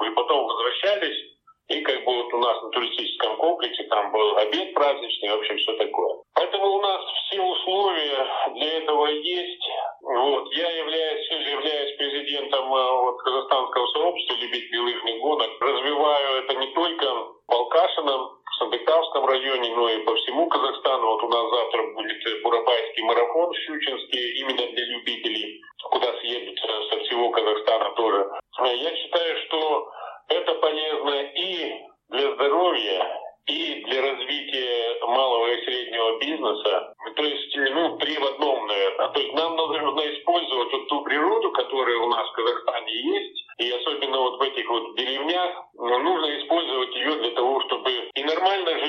и 0.05 0.09
потом 0.15 0.45
возвращались 0.45 1.33
и 1.69 1.81
как 1.81 2.03
бы 2.03 2.13
вот 2.13 2.33
у 2.33 2.37
нас 2.39 2.61
на 2.61 2.69
туристическом 2.69 3.37
комплексе 3.37 3.83
там 3.83 4.11
был 4.11 4.37
обед 4.37 4.73
праздничный, 4.73 5.29
в 5.29 5.39
общем, 5.39 5.57
все 5.73 5.85
такое. 5.85 6.15
Поэтому 6.35 6.65
у 6.67 6.81
нас 6.81 7.01
все 7.27 7.41
условия 7.41 8.27
для 8.53 8.77
этого 8.79 9.05
есть. 9.07 9.69
Вот. 10.01 10.51
Я 10.53 10.69
являюсь, 10.69 11.29
являюсь 11.29 11.97
президентом 11.97 12.73
э, 12.73 12.91
вот, 13.01 13.17
казахстанского 13.21 13.87
сообщества 13.87 14.35
любителей 14.35 14.79
лыжных 14.79 15.19
гонок. 15.19 15.49
Развиваю 15.61 16.43
это 16.43 16.55
не 16.55 16.67
только 16.73 17.05
в 17.05 17.35
Балкашином, 17.47 18.39
в 18.45 18.55
Сандыктавском 18.59 19.25
районе, 19.25 19.75
но 19.75 19.89
и 19.89 20.03
по 20.03 20.15
всему 20.15 20.47
Казахстану. 20.47 21.07
Вот 21.07 21.23
у 21.23 21.29
нас 21.29 21.49
завтра 21.49 21.93
будет 21.93 22.43
Бурабайский 22.43 23.03
марафон 23.03 23.51
в 23.51 23.57
Щучинске, 23.57 24.33
именно 24.39 24.67
для 24.73 24.85
любителей, 24.85 25.61
куда 25.91 26.13
съедут 26.19 26.59
со 26.59 26.99
всего 26.99 27.29
Казахстана 27.31 27.91
тоже. 27.95 28.31
Я 28.59 28.95
считаю, 28.95 29.37
что 29.45 29.91
это 30.29 30.55
полезно 30.55 31.21
и 31.35 31.73
для 32.09 32.33
здоровья, 32.35 33.23
и 33.45 33.83
для 33.83 34.01
развития 34.01 35.05
малого 35.05 35.47
и 35.47 35.65
среднего 35.65 36.19
бизнеса. 36.19 36.95
То 37.15 37.23
есть, 37.23 37.55
ну, 37.73 37.97
три 37.97 38.17
в 38.17 38.25
одном, 38.25 38.67
наверное. 38.67 39.09
То 39.09 39.19
есть 39.19 39.33
нам 39.33 39.55
нужно 39.55 40.01
использовать 40.13 40.71
вот 40.71 40.87
ту 40.87 41.01
природу, 41.03 41.51
которая 41.51 41.97
у 41.97 42.09
нас 42.09 42.27
в 42.29 42.33
Казахстане 42.33 42.93
есть, 42.93 43.45
и 43.57 43.71
особенно 43.71 44.17
вот 44.17 44.39
в 44.39 44.41
этих 44.41 44.69
вот 44.69 44.95
деревнях, 44.95 45.51
нужно 45.73 46.39
использовать 46.39 46.95
ее 46.95 47.15
для 47.15 47.31
того, 47.31 47.61
чтобы 47.61 47.91
и 47.91 48.23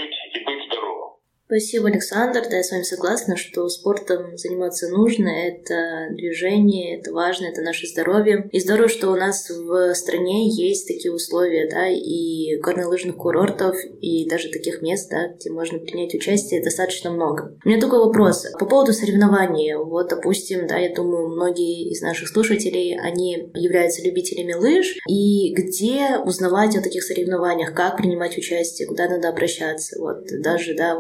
нормально 0.04 0.11
жить, 0.11 0.34
и 0.34 0.44
быть 0.44 0.44
здоровым. 0.44 0.63
Спасибо, 1.46 1.88
Александр. 1.88 2.42
Да, 2.48 2.56
я 2.56 2.62
с 2.62 2.70
вами 2.70 2.84
согласна, 2.84 3.36
что 3.36 3.68
спортом 3.68 4.36
заниматься 4.38 4.88
нужно. 4.88 5.28
Это 5.28 6.08
движение, 6.14 6.98
это 6.98 7.12
важно, 7.12 7.46
это 7.46 7.60
наше 7.60 7.86
здоровье. 7.86 8.48
И 8.50 8.60
здорово, 8.60 8.88
что 8.88 9.10
у 9.10 9.14
нас 9.14 9.50
в 9.50 9.94
стране 9.94 10.48
есть 10.48 10.88
такие 10.88 11.12
условия, 11.12 11.68
да, 11.70 11.86
и 11.88 12.56
горнолыжных 12.62 13.16
курортов, 13.16 13.76
и 14.00 14.26
даже 14.26 14.48
таких 14.48 14.80
мест, 14.80 15.10
да, 15.10 15.34
где 15.38 15.50
можно 15.50 15.78
принять 15.78 16.14
участие, 16.14 16.64
достаточно 16.64 17.10
много. 17.10 17.54
У 17.62 17.68
меня 17.68 17.78
такой 17.78 17.98
вопрос. 17.98 18.46
По 18.58 18.64
поводу 18.64 18.94
соревнований. 18.94 19.74
Вот, 19.74 20.08
допустим, 20.08 20.66
да, 20.66 20.78
я 20.78 20.94
думаю, 20.94 21.28
многие 21.28 21.90
из 21.90 22.00
наших 22.00 22.28
слушателей, 22.28 22.98
они 22.98 23.50
являются 23.54 24.02
любителями 24.02 24.54
лыж. 24.54 24.96
И 25.06 25.52
где 25.52 26.16
узнавать 26.24 26.74
о 26.74 26.82
таких 26.82 27.02
соревнованиях, 27.02 27.74
как 27.74 27.98
принимать 27.98 28.38
участие, 28.38 28.88
куда 28.88 29.10
надо 29.10 29.28
обращаться? 29.28 30.00
Вот, 30.00 30.24
даже, 30.40 30.74
да, 30.74 30.96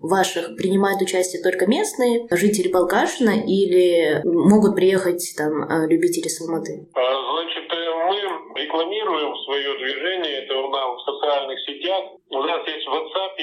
ваших 0.00 0.56
принимают 0.56 1.00
участие 1.02 1.42
только 1.42 1.66
местные 1.66 2.26
жители 2.30 2.70
Балкашина 2.70 3.40
или 3.44 4.20
могут 4.24 4.74
приехать 4.76 5.22
там 5.36 5.64
э, 5.64 5.86
любители 5.88 6.28
Салматы? 6.28 6.86
А, 6.94 7.00
значит, 7.00 7.72
э, 7.72 7.94
мы 8.08 8.16
рекламируем 8.60 9.34
свое 9.44 9.78
движение, 9.78 10.44
это 10.44 10.58
у 10.58 10.68
нас 10.70 10.96
в 10.96 11.04
социальных 11.04 11.58
сетях. 11.60 12.04
У 12.30 12.42
нас 12.42 12.66
есть 12.66 12.86
в 12.86 12.90
WhatsApp 12.90 13.36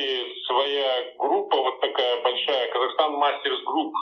своя 0.48 1.14
группа, 1.18 1.58
вот 1.58 1.82
такая 1.82 2.22
большая, 2.24 2.72
Kazakhstan 2.72 3.14
Masters 3.14 3.64
Group. 3.66 3.94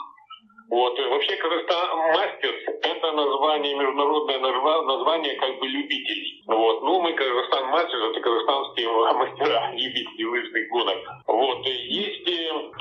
Вот. 0.70 0.98
Вообще 0.98 1.36
Kazakhstan 1.36 1.98
Masters— 2.14 2.62
это 2.82 3.12
название, 3.12 3.74
международное 3.74 4.38
название 4.38 5.34
как 5.34 5.58
бы 5.58 5.66
любителей. 5.66 6.42
Вот. 6.46 6.82
Ну, 6.82 7.00
мы 7.00 7.12
Казахстан 7.12 7.66
Мастерс— 7.66 8.10
это 8.10 8.20
казахстанские 8.20 8.88
мастера 9.14 9.72
любителей 9.72 10.24
лыжных 10.26 10.68
гонок. 10.68 10.98
Вот. 11.26 11.66
Есть 11.66 12.20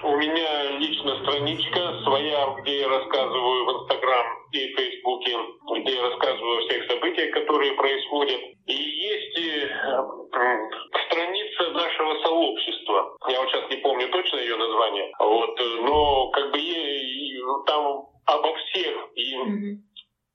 у 0.04 0.16
меня 0.16 0.70
лично 0.78 1.18
страничка 1.24 2.02
своя, 2.04 2.56
где 2.62 2.82
я 2.82 2.90
рассказываю 2.90 3.66
в 3.66 3.82
Инстаграм 3.82 4.26
и 4.52 4.74
Фейсбуке, 4.76 5.38
где 5.80 5.96
я 5.96 6.10
рассказываю 6.10 6.58
о 6.58 6.68
всех 6.68 6.86
событиях, 6.86 7.34
которые 7.34 7.74
происходят. 7.74 8.40
И 8.68 8.74
есть 8.74 9.30
сообщества. 10.32 10.79
Я 13.30 13.40
вот 13.42 13.50
сейчас 13.50 13.70
не 13.70 13.78
помню 13.78 14.10
точно 14.10 14.38
ее 14.38 14.56
название. 14.56 15.12
Вот. 15.20 15.60
Но 15.82 16.30
как 16.32 16.52
бы 16.52 16.60
там 17.66 18.10
обо 18.26 18.56
всех 18.56 18.96
и 19.16 19.36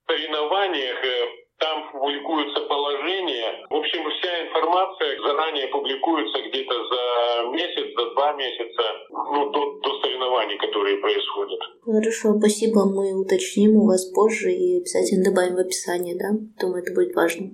соревнованиях 0.06 1.04
э, 1.04 1.44
там 1.58 1.90
публикуются 1.92 2.60
положения. 2.62 3.66
В 3.70 3.74
общем, 3.74 4.02
вся 4.10 4.46
информация 4.46 5.20
заранее 5.22 5.68
публикуется 5.68 6.42
где-то 6.48 6.74
за 6.74 7.50
месяц, 7.50 7.94
за 7.96 8.10
два 8.10 8.32
месяца, 8.34 8.82
ну, 9.10 9.50
до, 9.50 9.80
до 9.80 10.00
соревнований, 10.00 10.58
которые 10.58 10.98
происходят. 10.98 11.60
Хорошо, 11.84 12.38
спасибо. 12.38 12.84
Мы 12.84 13.14
уточним 13.18 13.76
у 13.76 13.86
вас 13.86 14.04
позже 14.06 14.52
и 14.52 14.78
обязательно 14.78 15.24
добавим 15.24 15.56
в 15.56 15.60
описание, 15.60 16.16
да? 16.18 16.30
Думаю, 16.60 16.82
это 16.82 16.92
будет 16.92 17.14
важно. 17.14 17.50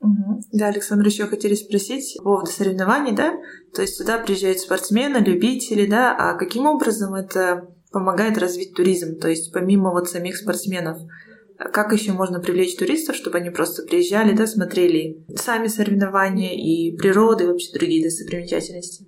Угу. 0.00 0.42
Да, 0.52 0.68
Александр, 0.68 1.06
еще 1.06 1.26
хотели 1.26 1.54
спросить 1.54 2.16
по 2.18 2.24
поводу 2.24 2.50
соревнований, 2.50 3.12
да? 3.12 3.34
То 3.74 3.82
есть 3.82 3.96
сюда 3.96 4.18
приезжают 4.18 4.60
спортсмены, 4.60 5.18
любители, 5.18 5.86
да? 5.86 6.14
А 6.16 6.34
каким 6.34 6.66
образом 6.66 7.14
это 7.14 7.68
помогает 7.92 8.38
развить 8.38 8.74
туризм, 8.74 9.18
то 9.18 9.28
есть 9.28 9.52
помимо 9.52 9.90
вот 9.90 10.08
самих 10.08 10.36
спортсменов. 10.36 10.98
Как 11.58 11.92
еще 11.92 12.12
можно 12.12 12.38
привлечь 12.38 12.76
туристов, 12.76 13.16
чтобы 13.16 13.38
они 13.38 13.50
просто 13.50 13.82
приезжали, 13.82 14.32
да, 14.32 14.46
смотрели 14.46 15.24
сами 15.34 15.66
соревнования 15.66 16.54
и 16.54 16.96
природы, 16.96 17.44
и 17.44 17.46
вообще 17.48 17.72
другие 17.72 18.04
достопримечательности? 18.04 19.06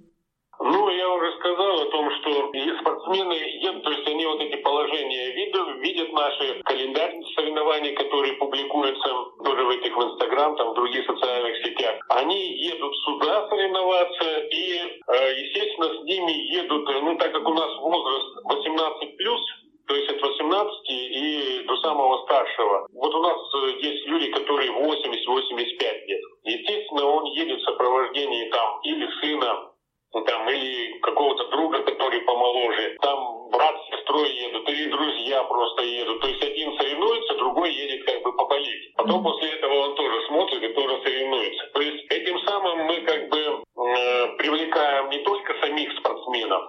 Ну, 0.59 0.91
я 0.91 1.09
уже 1.15 1.31
сказал 1.39 1.81
о 1.81 1.91
том, 1.91 2.11
что 2.21 2.51
и 2.51 2.81
спортсмены, 2.81 3.37
то 3.85 3.91
есть 3.91 4.07
они 4.09 4.27
вот 4.27 4.41
эти 4.41 4.61
положения 4.63 5.33
видят, 5.35 5.81
видят 5.81 6.13
наши 6.31 6.63
календарь 6.63 7.15
соревнований, 7.35 7.93
которые 7.95 8.35
публикуются 8.35 9.09
тоже 9.45 9.65
в 9.65 9.71
этих 9.71 9.97
в 9.97 10.03
Инстаграм, 10.03 10.57
там 10.57 10.71
в 10.71 10.75
других 10.75 11.05
социальных 11.07 11.57
сетях. 11.65 11.97
Они 12.09 12.57
едут 12.57 12.95
сюда 13.05 13.49
соревноваться 13.49 14.39
и, 14.51 15.01
э, 15.07 15.41
естественно, 15.41 15.89
с 15.89 16.05
ними 16.05 16.33
едут, 16.55 16.89
ну, 17.03 17.17
так 17.17 17.33
как 17.33 17.47
у 17.47 17.55
нас 17.55 17.77
возраст 17.79 18.27
18 18.45 19.17
плюс, 19.17 19.41
то 19.87 19.97
есть 19.97 20.11
от 20.11 20.23
18 20.23 20.89
и 20.89 21.65
до 21.67 21.77
самого 21.79 22.25
старшего. 22.25 22.87
Вот 22.93 23.15
у 23.15 23.23
нас 23.23 23.39
э, 23.55 23.71
есть 23.81 24.07
люди, 24.07 24.31
которые 24.31 24.71
80-85 24.71 26.07
лет. 26.07 26.21
Естественно, 26.45 27.07
он 27.07 27.25
едет 27.25 27.61
в 27.61 27.65
сопровождении 27.65 28.51
там 28.51 28.81
или 28.85 29.09
сына, 29.21 29.71
там, 30.13 30.49
или 30.49 30.99
какого-то 31.01 31.49
друга, 31.51 31.83
который 31.83 32.21
помоложе. 32.23 32.97
Там 33.01 33.49
брат 33.51 33.77
с 33.77 33.97
сестрой 33.97 34.31
едут, 34.31 34.69
или 34.69 34.91
друзья 34.91 35.45
просто 35.45 35.83
едут. 35.83 36.21
То 36.21 36.29
есть 36.29 36.43
один 36.43 36.77
соревнуется, 36.77 37.35
другой 37.35 37.73
едет 37.73 38.05
как 38.07 38.23
бы 38.23 38.33
поболеть. 38.33 38.95
Потом 38.97 39.23
после 39.23 39.51
этого 39.51 39.75
он 39.75 39.95
тоже 39.95 40.27
смотрит 40.27 40.63
и 40.63 40.75
тоже 40.75 41.01
соревнуется. 41.03 41.71
То 41.75 41.81
есть 41.81 42.05
этим 42.11 42.39
самым 42.41 42.87
мы 42.87 43.01
как 43.03 43.29
бы 43.29 43.39
э, 43.39 44.37
привлекаем 44.39 45.11
не 45.11 45.19
только 45.21 45.55
самих 45.61 45.97
спортсменов, 45.99 46.63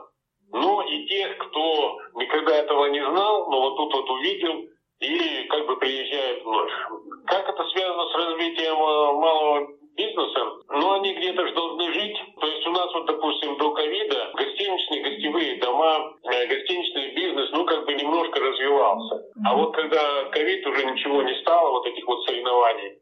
но 0.54 0.84
и 0.84 1.08
тех, 1.08 1.38
кто 1.38 1.98
никогда 2.16 2.58
этого 2.58 2.86
не 2.88 3.04
знал, 3.04 3.50
но 3.50 3.62
вот 3.62 3.78
тут 3.78 3.94
вот 3.94 4.10
увидел 4.10 4.66
и 5.00 5.44
как 5.50 5.66
бы 5.66 5.78
приезжает 5.78 6.44
вновь. 6.44 6.72
Как 7.26 7.50
это 7.50 7.64
связано 7.70 8.06
с 8.10 8.16
развитием 8.16 8.76
э, 8.76 9.14
малого 9.14 9.81
бизнеса, 9.96 10.46
но 10.70 10.94
они 10.94 11.14
где-то 11.14 11.48
же 11.48 11.54
должны 11.54 11.94
жить. 11.94 12.18
То 12.40 12.48
есть 12.48 12.68
у 12.68 12.72
нас 12.72 12.94
вот, 12.94 13.06
допустим, 13.06 13.58
до 13.58 13.72
ковида 13.72 14.32
гостиничные, 14.36 15.04
гостевые 15.04 15.60
дома, 15.60 16.14
э, 16.24 16.48
гостиничный 16.48 17.14
бизнес, 17.14 17.50
ну, 17.52 17.66
как 17.66 17.86
бы 17.86 17.94
немножко 17.94 18.40
развивался. 18.40 19.24
А 19.46 19.56
вот 19.56 19.76
когда 19.76 20.26
ковид 20.32 20.66
уже 20.66 20.86
ничего 20.86 21.22
не 21.24 21.36
стало, 21.42 21.72
вот 21.72 21.86
этих 21.88 22.06
вот 22.08 22.24
соревнований, 22.26 23.02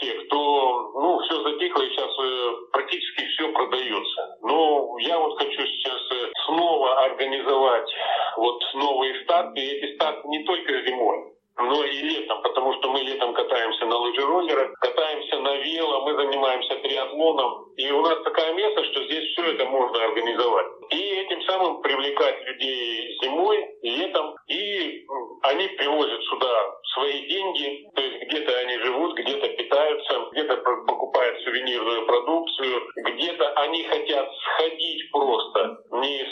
всех, 0.00 0.28
то 0.28 0.92
ну, 0.94 1.18
все 1.20 1.42
затихло, 1.42 1.82
и 1.82 1.90
сейчас 1.90 2.10
э, 2.18 2.52
практически 2.72 3.26
все 3.26 3.52
продается. 3.52 4.36
Но 4.42 4.96
я 5.00 5.18
вот 5.18 5.38
хочу 5.38 5.66
сейчас 5.66 6.00
э, 6.12 6.32
снова 6.46 7.04
организовать 7.04 7.90
вот 8.36 8.62
новые 8.74 9.22
старты, 9.24 9.60
и 9.60 9.70
эти 9.76 9.94
старты 9.94 10.28
не 10.28 10.44
только 10.44 10.86
зимой, 10.86 11.32
но 11.62 11.84
и 11.84 12.00
летом, 12.00 12.42
потому 12.42 12.74
что 12.74 12.90
мы 12.90 13.00
летом 13.00 13.34
катаемся 13.34 13.86
на 13.86 13.96
лыжероллерах, 13.96 14.72
катаемся 14.80 15.38
на 15.38 15.56
вело, 15.56 16.02
мы 16.02 16.14
занимаемся 16.16 16.76
триатлоном. 16.76 17.72
И 17.76 17.90
у 17.90 18.00
нас 18.02 18.22
такая 18.22 18.52
место, 18.54 18.84
что 18.84 19.04
здесь 19.04 19.32
все 19.32 19.52
это 19.52 19.64
можно 19.66 20.04
организовать. 20.04 20.66
И 20.90 20.96
этим 20.96 21.42
самым 21.42 21.82
привлекать 21.82 22.42
людей 22.46 23.18
зимой, 23.22 23.66
летом. 23.82 24.34
И 24.48 25.06
они 25.42 25.68
привозят 25.68 26.22
сюда 26.24 26.80
свои 26.94 27.26
деньги, 27.28 27.88
то 27.94 28.02
есть 28.02 28.22
где-то 28.24 28.58
они 28.58 28.78
живут, 28.78 29.16
где-то 29.16 29.48
питаются, 29.48 30.28
где-то 30.32 30.56
покупают 30.86 31.40
сувенирную 31.42 32.06
продукцию, 32.06 32.82
где-то 32.96 33.48
они 33.54 33.84
хотят 33.84 34.28
сходить 34.42 35.10
просто, 35.12 35.78
не 35.92 36.24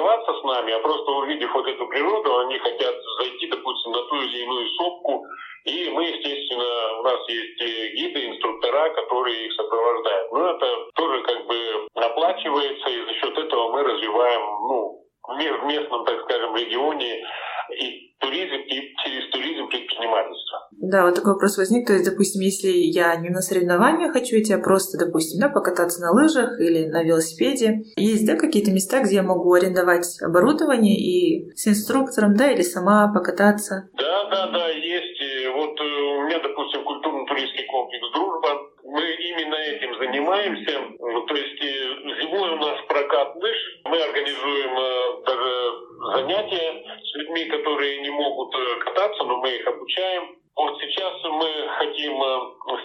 посоревноваться 0.00 0.32
с 0.32 0.44
нами, 0.44 0.72
а 0.72 0.78
просто 0.80 1.10
увидев 1.10 1.52
вот 1.54 1.66
эту 1.66 1.86
природу, 1.86 2.38
они 2.38 2.58
хотят 2.58 2.94
зайти, 3.18 3.46
допустим, 3.48 3.92
на 3.92 4.02
ту 4.04 4.16
или 4.22 4.42
иную 4.42 4.68
сопку, 4.70 5.26
и 5.64 5.90
мы, 5.90 6.04
естественно, 6.04 7.00
у 7.00 7.02
нас 7.02 7.28
есть 7.28 7.94
гиды, 7.94 8.26
инструктора, 8.28 8.90
которые 8.90 9.46
их 9.46 9.52
сопровождают. 9.54 10.32
Но 10.32 10.50
это 10.50 10.90
тоже 10.94 11.22
как 11.22 11.46
бы 11.46 11.86
оплачивается, 11.94 12.88
и 12.88 13.04
за 13.04 13.12
счет 13.14 13.38
этого 13.38 13.72
мы 13.72 13.82
развиваем, 13.82 14.40
ну, 14.68 15.04
в 15.28 15.64
местном, 15.66 16.04
так 16.06 16.22
скажем, 16.22 16.56
регионе 16.56 17.24
и 17.70 18.10
туризм, 18.20 18.54
и 18.66 18.94
через 19.02 19.30
туризм 19.30 19.68
предпринимательства. 19.68 20.68
Да, 20.72 21.04
вот 21.04 21.14
такой 21.14 21.32
вопрос 21.32 21.58
возник. 21.58 21.86
То 21.86 21.94
есть, 21.94 22.08
допустим, 22.08 22.42
если 22.42 22.68
я 22.68 23.16
не 23.16 23.30
на 23.30 23.40
соревнования 23.40 24.12
хочу 24.12 24.36
идти, 24.38 24.52
а 24.52 24.58
просто, 24.58 24.98
допустим, 24.98 25.40
да, 25.40 25.48
покататься 25.48 26.00
на 26.00 26.12
лыжах 26.12 26.60
или 26.60 26.86
на 26.86 27.02
велосипеде, 27.02 27.82
есть, 27.96 28.26
да, 28.26 28.36
какие-то 28.36 28.70
места, 28.70 29.00
где 29.00 29.16
я 29.16 29.22
могу 29.22 29.52
арендовать 29.52 30.20
оборудование 30.22 30.96
и 30.96 31.50
с 31.54 31.66
инструктором, 31.66 32.34
да, 32.36 32.50
или 32.50 32.62
сама 32.62 33.12
покататься? 33.12 33.88
Да, 33.94 34.30
да, 34.30 34.50
да, 34.52 34.68
есть. 34.68 35.20
Вот 35.54 35.80
э, 35.80 35.84
у 35.84 36.26
меня, 36.26 36.38
допустим, 36.40 36.84
культурно-туристский 36.84 37.66
комплекс 37.66 38.12
«Дружба». 38.12 38.69
Мы 38.90 39.02
именно 39.02 39.54
этим 39.54 39.94
занимаемся. 39.98 40.72
То 40.98 41.34
есть 41.36 41.62
э, 41.62 42.22
зимой 42.22 42.50
у 42.50 42.56
нас 42.56 42.80
прокат 42.88 43.36
лыж. 43.36 43.56
Мы 43.84 44.02
организуем 44.02 44.78
э, 44.78 45.22
даже 45.26 45.72
занятия 46.14 46.98
с 47.00 47.14
людьми, 47.14 47.44
которые 47.44 48.00
не 48.00 48.10
могут 48.10 48.52
кататься, 48.80 49.22
но 49.22 49.36
мы 49.36 49.50
их 49.50 49.66
обучаем. 49.66 50.36
Вот 50.56 50.80
сейчас 50.80 51.14
мы 51.22 51.68
хотим 51.78 52.18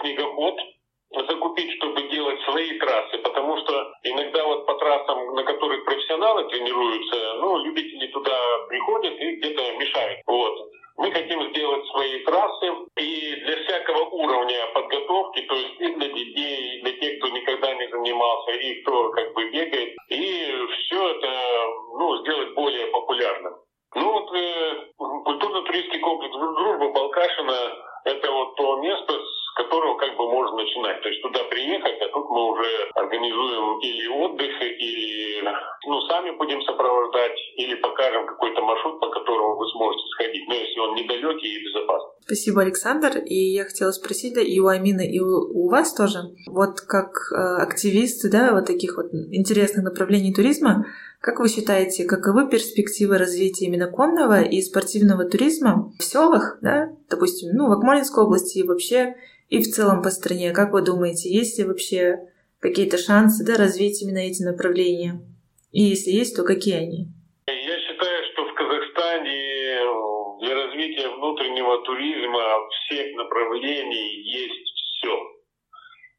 снегоход 0.00 0.60
закупить, 1.10 1.72
чтобы 1.76 2.02
делать 2.08 2.40
свои 2.42 2.78
трассы, 2.78 3.18
потому 3.18 3.56
что 3.58 3.92
иногда 4.02 4.44
вот 4.44 4.66
по 4.66 4.74
трассам, 4.74 5.34
на 5.34 5.44
которых 5.44 5.84
профессионалы 5.84 6.48
тренируются, 6.48 7.34
ну, 7.40 7.58
любители 7.64 8.06
туда 8.08 8.36
приходят 8.68 9.14
и 9.18 9.36
где-то 9.36 9.72
мешают. 9.76 10.20
Вот. 10.26 10.70
Мы 10.98 11.12
хотим 11.12 11.50
сделать 11.50 11.86
свои 11.88 12.24
трассы 12.24 12.72
и 12.96 13.36
для 13.44 13.56
всякого 13.64 14.04
уровня 14.10 14.66
подготовки, 14.72 15.42
то 15.42 15.54
есть 15.54 15.78
и 15.78 15.94
для 15.94 16.08
детей, 16.08 16.78
и 16.78 16.82
для 16.82 16.92
тех, 16.92 17.18
кто 17.18 17.28
никогда 17.28 17.74
не 17.74 17.88
занимался, 17.88 18.52
и 18.52 18.82
кто 18.82 19.10
как 19.10 19.34
бы 19.34 19.50
бегает, 19.50 19.94
и 20.08 20.66
все 20.78 21.08
это 21.10 21.28
ну, 21.98 22.16
сделать 22.22 22.54
более 22.54 22.86
популярным. 22.86 23.56
Ну 23.94 24.12
вот 24.12 24.34
э, 24.34 24.92
культурно-туристский 24.96 26.00
комплекс 26.00 26.34
«Дружба 26.34 26.88
Балкашина»— 26.92 27.72
это 28.04 28.30
вот 28.30 28.56
то 28.56 28.76
место, 28.76 29.12
с 29.12 29.54
которого 29.56 29.96
как 29.96 30.16
бы 30.16 30.28
начинать. 30.96 31.02
То 31.02 31.08
есть 31.08 31.22
туда 31.22 31.40
приехать, 31.50 32.00
а 32.00 32.08
тут 32.12 32.30
мы 32.30 32.50
уже 32.50 32.66
организуем 32.94 33.80
или 33.80 34.06
отдых, 34.08 34.52
или 34.62 35.42
ну, 35.86 36.00
сами 36.02 36.36
будем 36.36 36.60
сопровождать, 36.62 37.36
или 37.56 37.74
покажем 37.76 38.26
какой-то 38.26 38.60
маршрут, 38.62 39.00
по 39.00 39.08
которому 39.10 39.56
вы 39.56 39.66
сможете 39.70 40.04
сходить, 40.14 40.48
но 40.48 40.54
если 40.54 40.80
он 40.80 40.94
недалекий 40.94 41.56
и 41.56 41.64
безопасный. 41.64 42.12
Спасибо, 42.20 42.62
Александр. 42.62 43.18
И 43.24 43.34
я 43.34 43.64
хотела 43.64 43.92
спросить, 43.92 44.34
да, 44.34 44.40
и 44.40 44.58
у 44.58 44.66
Амины, 44.66 45.06
и 45.06 45.20
у, 45.20 45.64
у 45.64 45.68
вас 45.68 45.94
тоже, 45.94 46.18
вот 46.48 46.80
как 46.80 47.30
э, 47.32 47.62
активисты, 47.62 48.30
да, 48.30 48.52
вот 48.52 48.66
таких 48.66 48.96
вот 48.96 49.12
интересных 49.12 49.84
направлений 49.84 50.34
туризма, 50.34 50.86
как 51.20 51.40
вы 51.40 51.48
считаете, 51.48 52.04
каковы 52.04 52.48
перспективы 52.48 53.18
развития 53.18 53.66
именно 53.66 53.90
конного 53.90 54.42
и 54.42 54.60
спортивного 54.60 55.24
туризма 55.24 55.92
в 55.98 56.02
селах, 56.02 56.58
да, 56.62 56.90
допустим, 57.08 57.50
ну, 57.54 57.68
в 57.68 57.72
Акмолинской 57.72 58.24
области 58.24 58.58
и 58.58 58.66
вообще, 58.66 59.16
и 59.48 59.62
в 59.62 59.66
целом 59.66 60.02
по 60.02 60.10
стране? 60.10 60.52
Как 60.52 60.72
вы 60.72 60.82
думаете, 60.82 61.30
есть 61.30 61.58
ли 61.58 61.64
вообще 61.64 62.18
какие-то 62.60 62.98
шансы 62.98 63.44
да, 63.44 63.56
развить 63.56 64.02
именно 64.02 64.18
эти 64.18 64.42
направления? 64.42 65.20
И 65.72 65.82
если 65.82 66.10
есть, 66.10 66.36
то 66.36 66.42
какие 66.42 66.76
они? 66.76 67.06
Я 67.48 67.78
считаю, 67.80 68.24
что 68.32 68.44
в 68.44 68.54
Казахстане 68.54 69.76
для 70.40 70.54
развития 70.54 71.08
внутреннего 71.08 71.82
туризма 71.82 72.68
всех 72.70 73.14
направлений 73.16 74.22
есть 74.22 74.66
все. 74.74 75.36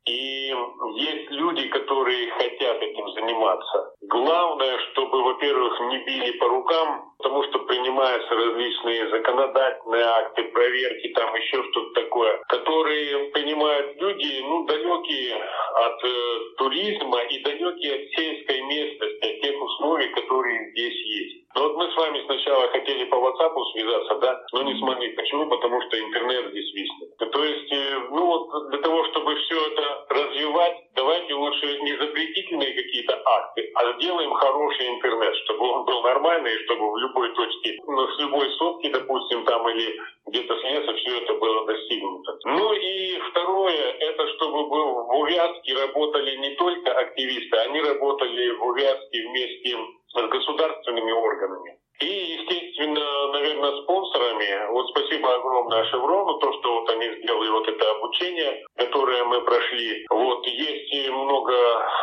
И 0.07 0.53
есть 0.95 1.31
люди, 1.31 1.67
которые 1.67 2.31
хотят 2.31 2.81
этим 2.81 3.11
заниматься. 3.11 3.93
Главное, 4.01 4.77
чтобы, 4.91 5.21
во-первых, 5.21 5.73
не 5.89 6.05
били 6.05 6.31
по 6.37 6.47
рукам, 6.47 7.13
потому 7.17 7.43
что 7.43 7.59
принимаются 7.59 8.35
различные 8.35 9.09
законодательные 9.09 10.03
акты, 10.03 10.43
проверки, 10.45 11.09
там 11.09 11.33
еще 11.35 11.63
что-то 11.71 12.01
такое, 12.01 12.39
которые 12.47 13.31
принимают 13.31 13.99
люди, 13.99 14.41
ну, 14.41 14.65
далекие 14.65 15.35
от 15.35 16.03
э, 16.03 16.39
туризма 16.57 17.19
и 17.23 17.43
далекие 17.43 17.95
от 17.95 18.09
сельской 18.11 18.61
местности, 18.61 19.25
от 19.25 19.41
тех 19.41 19.61
условий, 19.61 20.09
которые 20.09 20.71
здесь 20.71 21.05
есть. 21.05 21.47
Но 21.55 21.63
вот 21.63 21.75
мы 21.77 21.91
с 21.91 21.95
вами 21.95 22.21
сначала 22.25 22.67
хотели 22.69 23.05
по 23.05 23.15
WhatsApp 23.15 23.53
связаться, 23.73 24.15
да, 24.19 24.45
но 24.53 24.61
не 24.61 24.77
смогли. 24.77 25.09
Почему? 25.15 25.47
Потому 25.47 25.81
что 25.81 25.99
интернет 25.99 26.51
здесь 26.51 26.71
виснет. 26.73 27.17
То 27.17 27.43
есть, 27.43 27.71
э, 27.71 27.99
ну 28.11 28.25
вот 28.25 28.69
для 28.69 28.79
того, 28.79 29.03
чтобы 29.05 29.35
все 29.35 29.55
это 29.55 30.05
развивать, 30.09 30.77
давайте 30.95 31.33
лучше 31.33 31.79
не 31.81 31.97
запретительные 31.97 32.73
какие-то 32.73 33.19
акты, 33.25 33.71
а 33.73 33.93
сделаем 33.93 34.33
хороший 34.33 34.87
интернет, 34.87 35.35
чтобы 35.45 35.67
он 35.67 35.85
был 35.85 36.01
нормальный, 36.03 36.53
и 36.53 36.63
чтобы 36.65 36.91
в 36.91 36.97
любой 37.07 37.33
точке, 37.33 37.79
ну, 37.87 38.07
с 38.07 38.19
любой 38.19 38.51
сотки, 38.53 38.89
допустим, 38.89 39.43
там 39.45 39.67
или 39.69 39.99
где-то 40.27 40.55
с 40.55 40.63
леса 40.63 40.93
все 40.93 41.17
это 41.17 41.33
было 41.35 41.65
достигнуто. 41.65 42.37
Ну 42.45 42.73
и 42.73 43.19
второе, 43.31 43.93
это 43.99 44.27
чтобы 44.35 44.67
в 44.67 45.19
увязке 45.19 45.73
работали 45.73 46.35
не 46.37 46.55
только 46.55 46.91
активисты, 46.91 47.57
они 47.57 47.81
работали 47.81 48.51
в 48.51 48.63
увязке 48.63 49.27
вместе 49.27 49.77
с 50.07 50.27
государственными 50.29 51.11
органами. 51.11 51.77
И, 51.99 52.05
естественно, 52.05 53.31
наверное, 53.31 53.81
спонсорами. 53.81 54.71
Вот 54.71 54.87
спасибо 54.89 55.33
огромное 55.33 55.83
Шеврону, 55.85 56.37
то, 56.37 56.53
что 56.53 56.81
вот 56.81 56.89
они 56.91 57.09
сделали 57.23 57.49
вот 57.49 57.67
это 57.67 57.91
обучение, 57.91 58.65
которое 58.75 59.23
мы 59.23 59.41
прошли. 59.41 60.05
Вот 60.11 60.45
есть 60.45 61.09
много 61.09 61.53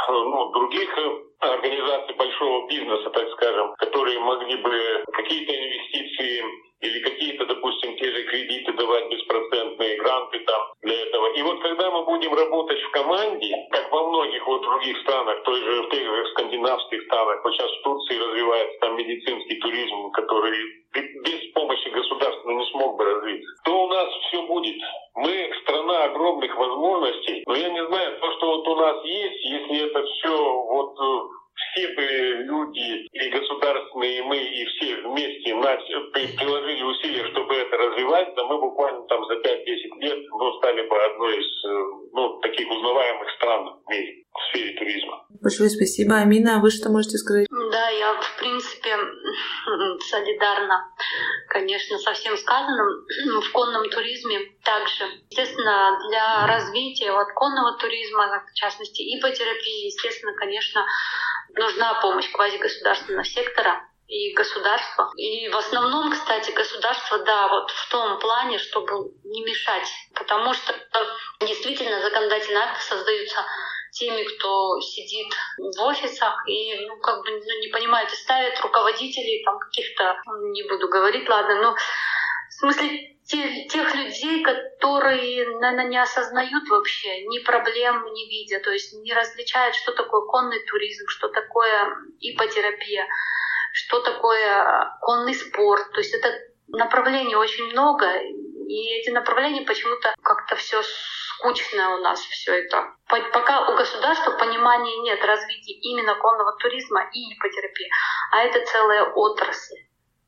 ну, 0.08 0.50
других 0.50 0.98
организаций 1.52 2.14
большого 2.16 2.66
бизнеса, 2.68 3.10
так 3.10 3.28
скажем, 3.32 3.74
которые 3.78 4.18
могли 4.20 4.56
бы 4.56 5.04
какие-то 5.12 5.52
инвестиции 5.54 6.44
или 6.80 7.00
какие-то, 7.00 7.46
допустим, 7.46 7.96
те 7.96 8.12
же 8.12 8.24
кредиты 8.24 8.72
давать 8.72 9.08
беспроцентные 9.10 9.96
гранты 9.96 10.40
там 10.40 10.62
для 10.82 11.00
этого. 11.00 11.26
И 11.34 11.42
вот 11.42 11.62
когда 11.62 11.90
мы 11.90 12.04
будем 12.04 12.34
работать 12.34 12.80
в 12.80 12.90
команде, 12.90 13.54
как 13.70 13.90
во 13.90 14.08
многих 14.08 14.46
вот 14.46 14.62
других 14.62 14.98
странах, 14.98 15.42
той 15.44 15.60
же, 15.60 15.82
в 15.82 15.90
тех 15.90 16.04
же 16.04 16.26
скандинавских 16.32 17.02
странах, 17.04 17.42
вот 17.42 17.54
сейчас 17.54 17.70
в 17.70 17.82
Турции 17.82 18.18
развивается 18.18 18.78
там 18.80 18.96
медицинский 18.96 19.56
туризм, 19.60 20.10
который 20.10 20.84
без 20.92 21.52
помощи 21.64 21.88
государства 21.88 22.50
не 22.50 22.66
смог 22.70 22.96
бы 22.96 23.04
развиться, 23.04 23.48
то 23.64 23.84
у 23.84 23.88
нас 23.88 24.08
все 24.28 24.42
будет. 24.46 24.76
Мы 25.14 25.50
страна 25.62 26.04
огромных 26.04 26.54
возможностей, 26.56 27.42
но 27.46 27.54
я 27.56 27.68
не 27.70 27.86
знаю, 27.86 28.18
то, 28.20 28.32
что 28.36 28.46
вот 28.46 28.68
у 28.68 28.76
нас 28.76 29.04
есть, 29.04 29.44
если 29.44 29.86
это 29.86 30.04
все 30.04 30.62
вот 30.64 30.94
э, 31.00 31.20
все 31.56 31.88
бы 31.94 32.02
люди 32.44 33.06
и 33.12 33.30
государственные, 33.30 34.18
и 34.18 34.22
мы, 34.22 34.36
и 34.36 34.64
все 34.66 34.96
вместе 35.08 35.54
приложили 36.12 36.82
усилия, 36.82 37.24
чтобы 37.30 37.54
это 37.54 37.76
развивать, 37.76 38.34
да 38.34 38.44
мы 38.44 38.60
буквально 38.60 39.02
там 39.06 39.24
за 39.26 39.34
5-10 39.34 40.00
лет 40.00 40.18
ну, 40.30 40.52
стали 40.58 40.88
бы 40.88 40.96
одной 40.96 41.38
из 41.38 41.64
э, 41.64 41.84
ну, 42.12 42.40
таких 42.40 42.70
узнаваемых 42.70 43.30
стран 43.36 43.80
в 43.84 43.90
мире 43.90 44.24
в 44.32 44.50
сфере 44.50 44.76
туризма. 44.76 45.26
Большое 45.40 45.70
спасибо. 45.70 46.16
Амина, 46.16 46.56
а 46.56 46.60
вы 46.60 46.70
что 46.70 46.90
можете 46.90 47.18
сказать? 47.18 47.46
Да, 47.70 47.88
я, 47.88 48.20
в 48.20 48.36
принципе, 48.38 48.96
солидарна, 50.08 50.92
конечно, 51.48 51.98
со 51.98 52.12
всем 52.12 52.36
сказанным. 52.36 53.06
В 53.40 53.52
конном 53.52 53.88
туризме 53.90 54.40
также, 54.64 55.04
естественно, 55.30 55.98
для 56.08 56.46
развития 56.46 57.12
вот 57.12 57.28
конного 57.34 57.78
туризма, 57.78 58.44
в 58.44 58.54
частности, 58.54 59.02
ипотерапии, 59.02 59.86
естественно, 59.86 60.34
конечно, 60.34 60.84
нужна 61.54 61.94
помощь 62.00 62.30
квазигосударственного 62.30 63.24
сектора 63.24 63.88
и 64.06 64.34
государства. 64.34 65.10
И 65.16 65.48
в 65.48 65.56
основном, 65.56 66.12
кстати, 66.12 66.50
государство, 66.50 67.18
да, 67.20 67.48
вот 67.48 67.70
в 67.70 67.88
том 67.90 68.18
плане, 68.18 68.58
чтобы 68.58 69.12
не 69.24 69.42
мешать. 69.42 69.88
Потому 70.14 70.52
что 70.54 70.74
действительно 71.40 72.00
законодательные 72.02 72.64
акты 72.64 72.82
создаются 72.82 73.44
теми, 73.94 74.24
кто 74.24 74.80
сидит 74.80 75.32
в 75.58 75.82
офисах 75.82 76.42
и, 76.48 76.86
ну, 76.86 76.96
как 76.98 77.22
бы, 77.22 77.30
ну, 77.30 77.60
не 77.60 77.68
понимаете, 77.68 78.16
ставят 78.16 78.60
руководителей 78.60 79.42
там 79.44 79.58
каких-то, 79.58 80.20
ну, 80.26 80.50
не 80.52 80.62
буду 80.64 80.88
говорить, 80.88 81.28
ладно, 81.28 81.62
но 81.62 81.74
в 81.74 82.52
смысле 82.52 83.16
те, 83.26 83.66
тех 83.66 83.94
людей, 83.94 84.42
которые, 84.42 85.48
наверное, 85.58 85.88
не 85.88 85.98
осознают 86.02 86.68
вообще 86.68 87.24
ни 87.26 87.38
проблем, 87.38 88.04
не 88.12 88.28
видя, 88.28 88.60
то 88.60 88.70
есть 88.70 88.92
не 88.94 89.14
различают, 89.14 89.74
что 89.76 89.92
такое 89.92 90.22
конный 90.22 90.60
туризм, 90.66 91.04
что 91.08 91.28
такое 91.28 91.88
ипотерапия, 92.20 93.06
что 93.72 94.00
такое 94.00 94.98
конный 95.00 95.34
спорт. 95.34 95.90
То 95.92 96.00
есть 96.00 96.14
это 96.14 96.38
направлений 96.68 97.36
очень 97.36 97.70
много, 97.70 98.06
и 98.68 98.88
эти 98.98 99.10
направления 99.10 99.62
почему-то 99.62 100.14
как-то 100.22 100.56
все 100.56 100.82
скучно 101.36 101.96
у 101.96 101.98
нас 101.98 102.20
все 102.20 102.52
это. 102.52 102.92
Пока 103.08 103.68
у 103.68 103.76
государства 103.76 104.32
понимания 104.32 104.96
нет 104.98 105.24
развития 105.24 105.74
именно 105.74 106.14
конного 106.16 106.56
туризма 106.58 107.08
и 107.12 107.34
ипотерапии, 107.34 107.90
а 108.32 108.42
это 108.42 108.64
целая 108.66 109.04
отрасль 109.12 109.84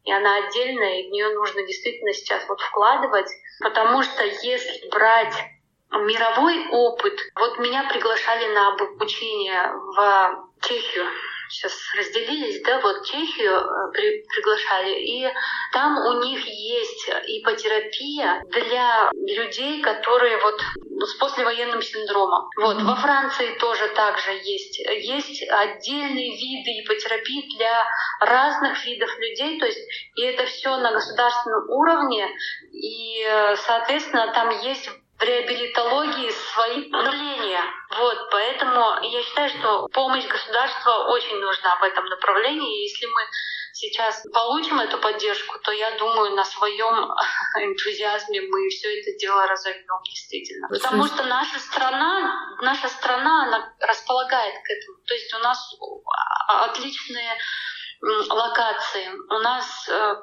и 0.07 0.13
она 0.13 0.37
отдельная, 0.37 1.01
и 1.01 1.09
в 1.09 1.11
нее 1.11 1.35
нужно 1.35 1.67
действительно 1.67 2.13
сейчас 2.13 2.49
вот 2.49 2.61
вкладывать, 2.61 3.29
потому 3.61 4.03
что 4.05 4.25
если 4.25 4.89
брать 4.89 5.35
мировой 5.91 6.69
опыт, 6.69 7.19
вот 7.35 7.59
меня 7.59 7.89
приглашали 7.93 8.55
на 8.55 8.69
обучение 8.75 9.73
в 9.73 10.49
Чехию, 10.61 11.07
сейчас 11.49 11.73
разделились, 11.97 12.63
да, 12.63 12.81
вот 12.81 13.05
Чехию 13.05 13.55
э, 13.55 13.93
при, 13.93 14.25
приглашали, 14.29 15.01
и 15.01 15.29
там 15.73 15.99
у 15.99 16.23
них 16.25 16.45
есть 16.47 17.09
ипотерапия 17.27 18.43
для 18.51 19.11
людей, 19.13 19.83
которые 19.83 20.39
вот 20.39 20.61
с 21.01 21.15
послевоенным 21.15 21.83
синдромом. 21.83 22.49
Вот, 22.57 22.83
во 22.83 22.97
Франции 22.97 23.57
тоже 23.59 23.89
также 23.89 24.31
есть. 24.33 24.79
Есть 24.79 25.43
отдельные 25.49 26.37
виды 26.37 26.71
ипотерапии 26.83 27.57
для 27.57 27.87
разных 28.21 28.85
видов 28.85 29.11
людей, 29.19 29.59
то 29.59 29.67
есть 29.67 29.81
и 30.17 30.23
это 30.23 30.47
все 30.47 30.77
на 30.77 30.93
государственном 30.93 31.69
уровне, 31.71 32.29
и, 32.73 33.23
э, 33.23 33.57
соответственно, 33.57 34.33
там 34.33 34.51
есть 34.63 34.89
в 35.19 35.23
реабилитологии 35.23 36.31
свои 36.31 36.89
направления. 36.91 37.63
Вот, 37.99 38.31
поэтому 38.31 39.01
я 39.03 39.23
считаю, 39.23 39.49
что 39.49 39.89
помощь 39.89 40.27
государства 40.27 41.09
очень 41.09 41.37
нужна 41.37 41.77
в 41.77 41.83
этом 41.85 42.05
направлении. 42.07 42.83
Если 42.83 43.07
мы 43.07 43.23
сейчас 43.73 44.23
получим 44.33 44.79
эту 44.79 44.99
поддержку, 44.99 45.59
то 45.61 45.73
я 45.73 45.97
думаю, 45.99 46.35
на 46.35 46.45
своем 46.45 46.95
энтузиазме 47.57 48.43
мы 48.43 48.69
все 48.69 49.01
это 49.01 49.19
дело 49.19 49.47
разовьем 49.47 50.03
действительно. 50.05 50.69
Потому 50.69 51.07
что 51.07 51.25
наша 51.25 51.59
страна, 51.61 52.57
наша 52.61 52.89
страна, 52.89 53.45
она 53.45 53.75
располагает 53.81 54.55
к 54.55 54.71
этому. 54.71 54.99
То 55.07 55.15
есть 55.15 55.33
у 55.35 55.39
нас 55.39 55.59
отличные 56.49 57.39
локации. 58.29 59.09
У 59.31 59.39
нас 59.39 59.89
э, 59.89 60.17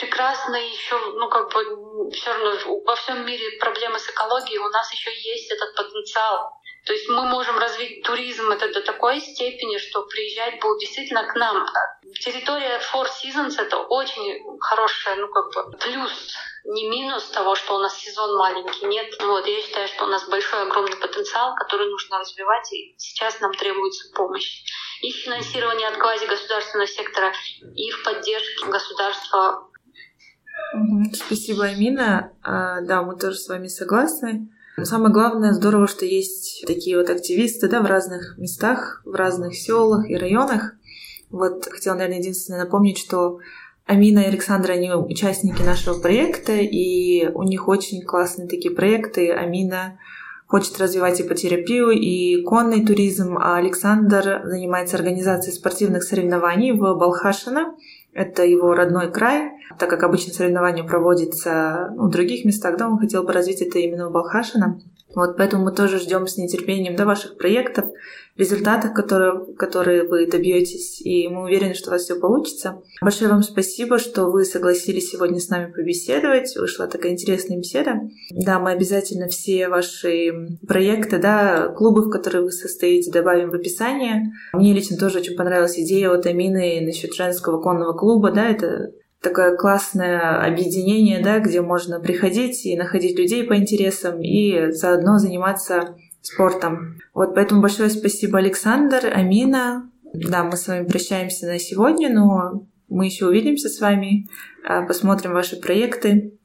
прекрасно 0.00 0.56
еще, 0.56 0.98
ну 1.12 1.28
как 1.28 1.52
бы 1.52 2.10
все 2.12 2.32
равно 2.32 2.80
во 2.84 2.96
всем 2.96 3.24
мире 3.26 3.58
проблемы 3.58 3.98
с 3.98 4.08
экологией, 4.08 4.58
у 4.58 4.68
нас 4.68 4.92
еще 4.92 5.10
есть 5.12 5.50
этот 5.50 5.74
потенциал. 5.74 6.52
То 6.86 6.92
есть 6.92 7.08
мы 7.08 7.24
можем 7.24 7.58
развить 7.58 8.02
туризм 8.02 8.50
это 8.50 8.70
до 8.70 8.82
такой 8.82 9.18
степени, 9.20 9.78
что 9.78 10.02
приезжать 10.02 10.60
будут 10.60 10.80
действительно 10.80 11.26
к 11.26 11.34
нам. 11.34 11.66
Территория 12.20 12.78
Four 12.92 13.06
Seasons— 13.06 13.54
это 13.58 13.78
очень 13.78 14.60
хорошая, 14.60 15.16
ну 15.16 15.28
как 15.28 15.46
бы 15.54 15.78
плюс, 15.78 16.12
не 16.64 16.86
минус 16.88 17.24
того, 17.30 17.54
что 17.54 17.76
у 17.76 17.78
нас 17.78 17.96
сезон 17.98 18.36
маленький. 18.36 18.84
Нет. 18.84 19.14
Вот, 19.18 19.46
я 19.46 19.62
считаю, 19.62 19.88
что 19.88 20.04
у 20.04 20.08
нас 20.08 20.28
большой, 20.28 20.62
огромный 20.62 20.96
потенциал, 20.96 21.54
который 21.54 21.88
нужно 21.88 22.18
развивать, 22.18 22.70
и 22.74 22.94
сейчас 22.98 23.40
нам 23.40 23.54
требуется 23.54 24.12
помощь 24.14 24.62
и 25.04 25.12
в 25.12 25.16
финансировании 25.16 25.86
от 25.86 25.98
квазигосударственного 25.98 26.86
сектора, 26.86 27.32
и 27.74 27.90
в 27.90 28.02
поддержке 28.04 28.66
государства 28.66 29.68
Спасибо, 31.12 31.64
Амина. 31.64 32.32
А, 32.42 32.80
да, 32.80 33.02
мы 33.02 33.16
тоже 33.16 33.36
с 33.36 33.48
вами 33.48 33.68
согласны. 33.68 34.48
Самое 34.82 35.12
главное, 35.12 35.52
здорово, 35.52 35.86
что 35.86 36.04
есть 36.04 36.64
такие 36.66 36.98
вот 36.98 37.08
активисты 37.08 37.68
да, 37.68 37.80
в 37.80 37.86
разных 37.86 38.36
местах, 38.38 39.02
в 39.04 39.14
разных 39.14 39.54
селах 39.54 40.08
и 40.10 40.16
районах. 40.16 40.74
Вот 41.30 41.66
хотела, 41.66 41.94
наверное, 41.94 42.18
единственное 42.18 42.64
напомнить, 42.64 42.98
что 42.98 43.38
Амина 43.86 44.20
и 44.20 44.26
Александра, 44.26 44.72
они 44.72 44.90
участники 44.92 45.62
нашего 45.62 46.00
проекта, 46.00 46.52
и 46.52 47.28
у 47.28 47.42
них 47.44 47.68
очень 47.68 48.02
классные 48.02 48.48
такие 48.48 48.74
проекты. 48.74 49.30
Амина 49.30 49.98
хочет 50.46 50.78
развивать 50.80 51.20
ипотерапию 51.20 51.90
и 51.90 52.42
конный 52.42 52.84
туризм, 52.84 53.38
а 53.38 53.56
Александр 53.56 54.42
занимается 54.44 54.96
организацией 54.96 55.54
спортивных 55.54 56.02
соревнований 56.02 56.72
в 56.72 56.96
Балхашино. 56.96 57.74
Это 58.14 58.44
его 58.44 58.74
родной 58.74 59.12
край. 59.12 59.50
Так 59.78 59.90
как 59.90 60.04
обычно 60.04 60.32
соревнования 60.32 60.84
проводятся 60.84 61.92
ну, 61.96 62.06
в 62.06 62.10
других 62.10 62.44
местах, 62.44 62.76
да, 62.76 62.88
он 62.88 62.98
хотел 62.98 63.24
бы 63.24 63.32
развить 63.32 63.60
это 63.60 63.80
именно 63.80 64.08
в 64.08 64.12
Балхашино. 64.12 64.80
Вот 65.14 65.36
поэтому 65.36 65.64
мы 65.64 65.72
тоже 65.72 65.98
ждем 65.98 66.26
с 66.26 66.36
нетерпением 66.36 66.96
да, 66.96 67.04
ваших 67.04 67.36
проектов, 67.36 67.86
результатов, 68.36 68.94
которые, 68.94 69.54
которые 69.56 70.04
вы 70.04 70.26
добьетесь, 70.26 71.00
и 71.00 71.28
мы 71.28 71.44
уверены, 71.44 71.74
что 71.74 71.90
у 71.90 71.92
вас 71.92 72.02
все 72.02 72.18
получится. 72.18 72.82
Большое 73.00 73.30
вам 73.30 73.42
спасибо, 73.42 73.98
что 73.98 74.24
вы 74.26 74.44
согласились 74.44 75.10
сегодня 75.10 75.38
с 75.38 75.48
нами 75.48 75.72
побеседовать. 75.72 76.56
Вышла 76.56 76.88
такая 76.88 77.12
интересная 77.12 77.58
беседа. 77.58 78.00
Да, 78.30 78.58
мы 78.58 78.72
обязательно 78.72 79.28
все 79.28 79.68
ваши 79.68 80.58
проекты, 80.66 81.18
да, 81.18 81.68
клубы, 81.68 82.02
в 82.02 82.10
которые 82.10 82.42
вы 82.42 82.50
состоите, 82.50 83.12
добавим 83.12 83.50
в 83.50 83.54
описание. 83.54 84.32
Мне 84.52 84.72
лично 84.72 84.96
тоже 84.96 85.20
очень 85.20 85.36
понравилась 85.36 85.78
идея 85.78 86.10
от 86.10 86.26
Амины 86.26 86.80
насчет 86.84 87.14
женского 87.14 87.60
конного 87.60 87.92
клуба, 87.92 88.32
да, 88.32 88.48
это 88.48 88.90
такое 89.24 89.56
классное 89.56 90.46
объединение, 90.46 91.22
да, 91.22 91.40
где 91.40 91.60
можно 91.60 91.98
приходить 91.98 92.64
и 92.64 92.76
находить 92.76 93.18
людей 93.18 93.44
по 93.44 93.56
интересам 93.56 94.20
и 94.20 94.70
заодно 94.70 95.18
заниматься 95.18 95.96
спортом. 96.22 97.00
Вот 97.12 97.34
поэтому 97.34 97.60
большое 97.60 97.90
спасибо, 97.90 98.38
Александр, 98.38 99.10
Амина. 99.12 99.90
Да, 100.12 100.44
мы 100.44 100.56
с 100.56 100.68
вами 100.68 100.86
прощаемся 100.86 101.46
на 101.46 101.58
сегодня, 101.58 102.08
но 102.14 102.66
мы 102.88 103.06
еще 103.06 103.26
увидимся 103.26 103.68
с 103.68 103.80
вами, 103.80 104.28
а, 104.64 104.82
посмотрим 104.82 105.32
ваши 105.32 105.56
проекты. 105.56 106.38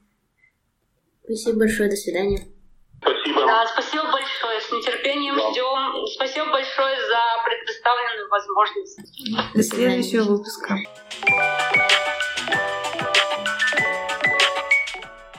Спасибо 1.24 1.60
большое, 1.60 1.88
до 1.88 1.96
свидания. 1.96 2.48
Спасибо. 3.00 3.46
Да, 3.46 3.66
спасибо 3.72 4.02
большое, 4.10 4.60
с 4.60 4.72
нетерпением 4.72 5.36
да. 5.36 5.50
ждем. 5.50 6.06
Спасибо 6.14 6.50
большое 6.50 6.96
за 6.96 7.20
предоставленную 7.46 8.28
возможность. 8.30 9.54
До 9.54 9.62
следующего 9.62 10.24
выпуска. 10.24 10.76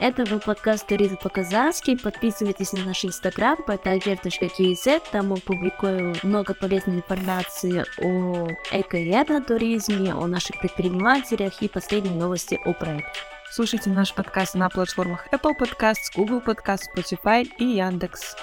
Это 0.02 0.26
был 0.26 0.40
подкаст 0.40 0.88
«Туризм 0.88 1.16
по-казахски». 1.18 1.96
Подписывайтесь 1.96 2.74
на 2.74 2.86
наш 2.86 3.06
инстаграм, 3.06 3.56
portalver.kz. 3.56 5.04
Там 5.12 5.28
мы 5.28 5.38
публикуем 5.38 6.16
много 6.24 6.56
полезной 6.56 6.96
информации 6.96 7.86
о 8.02 8.48
эко-туризме, 8.72 10.12
о 10.16 10.26
наших 10.26 10.60
предпринимателях 10.60 11.62
и 11.62 11.68
последние 11.68 12.16
новости 12.16 12.60
о 12.66 12.74
проекте. 12.74 13.12
Слушайте 13.52 13.92
наш 13.92 14.12
подкаст 14.16 14.56
на 14.56 14.70
платформах 14.70 15.28
Apple 15.32 15.54
Podcasts, 15.56 16.10
Google 16.16 16.42
Podcasts, 16.42 16.88
Spotify 16.96 17.48
и 17.60 17.66
Яндекс. 17.66 18.36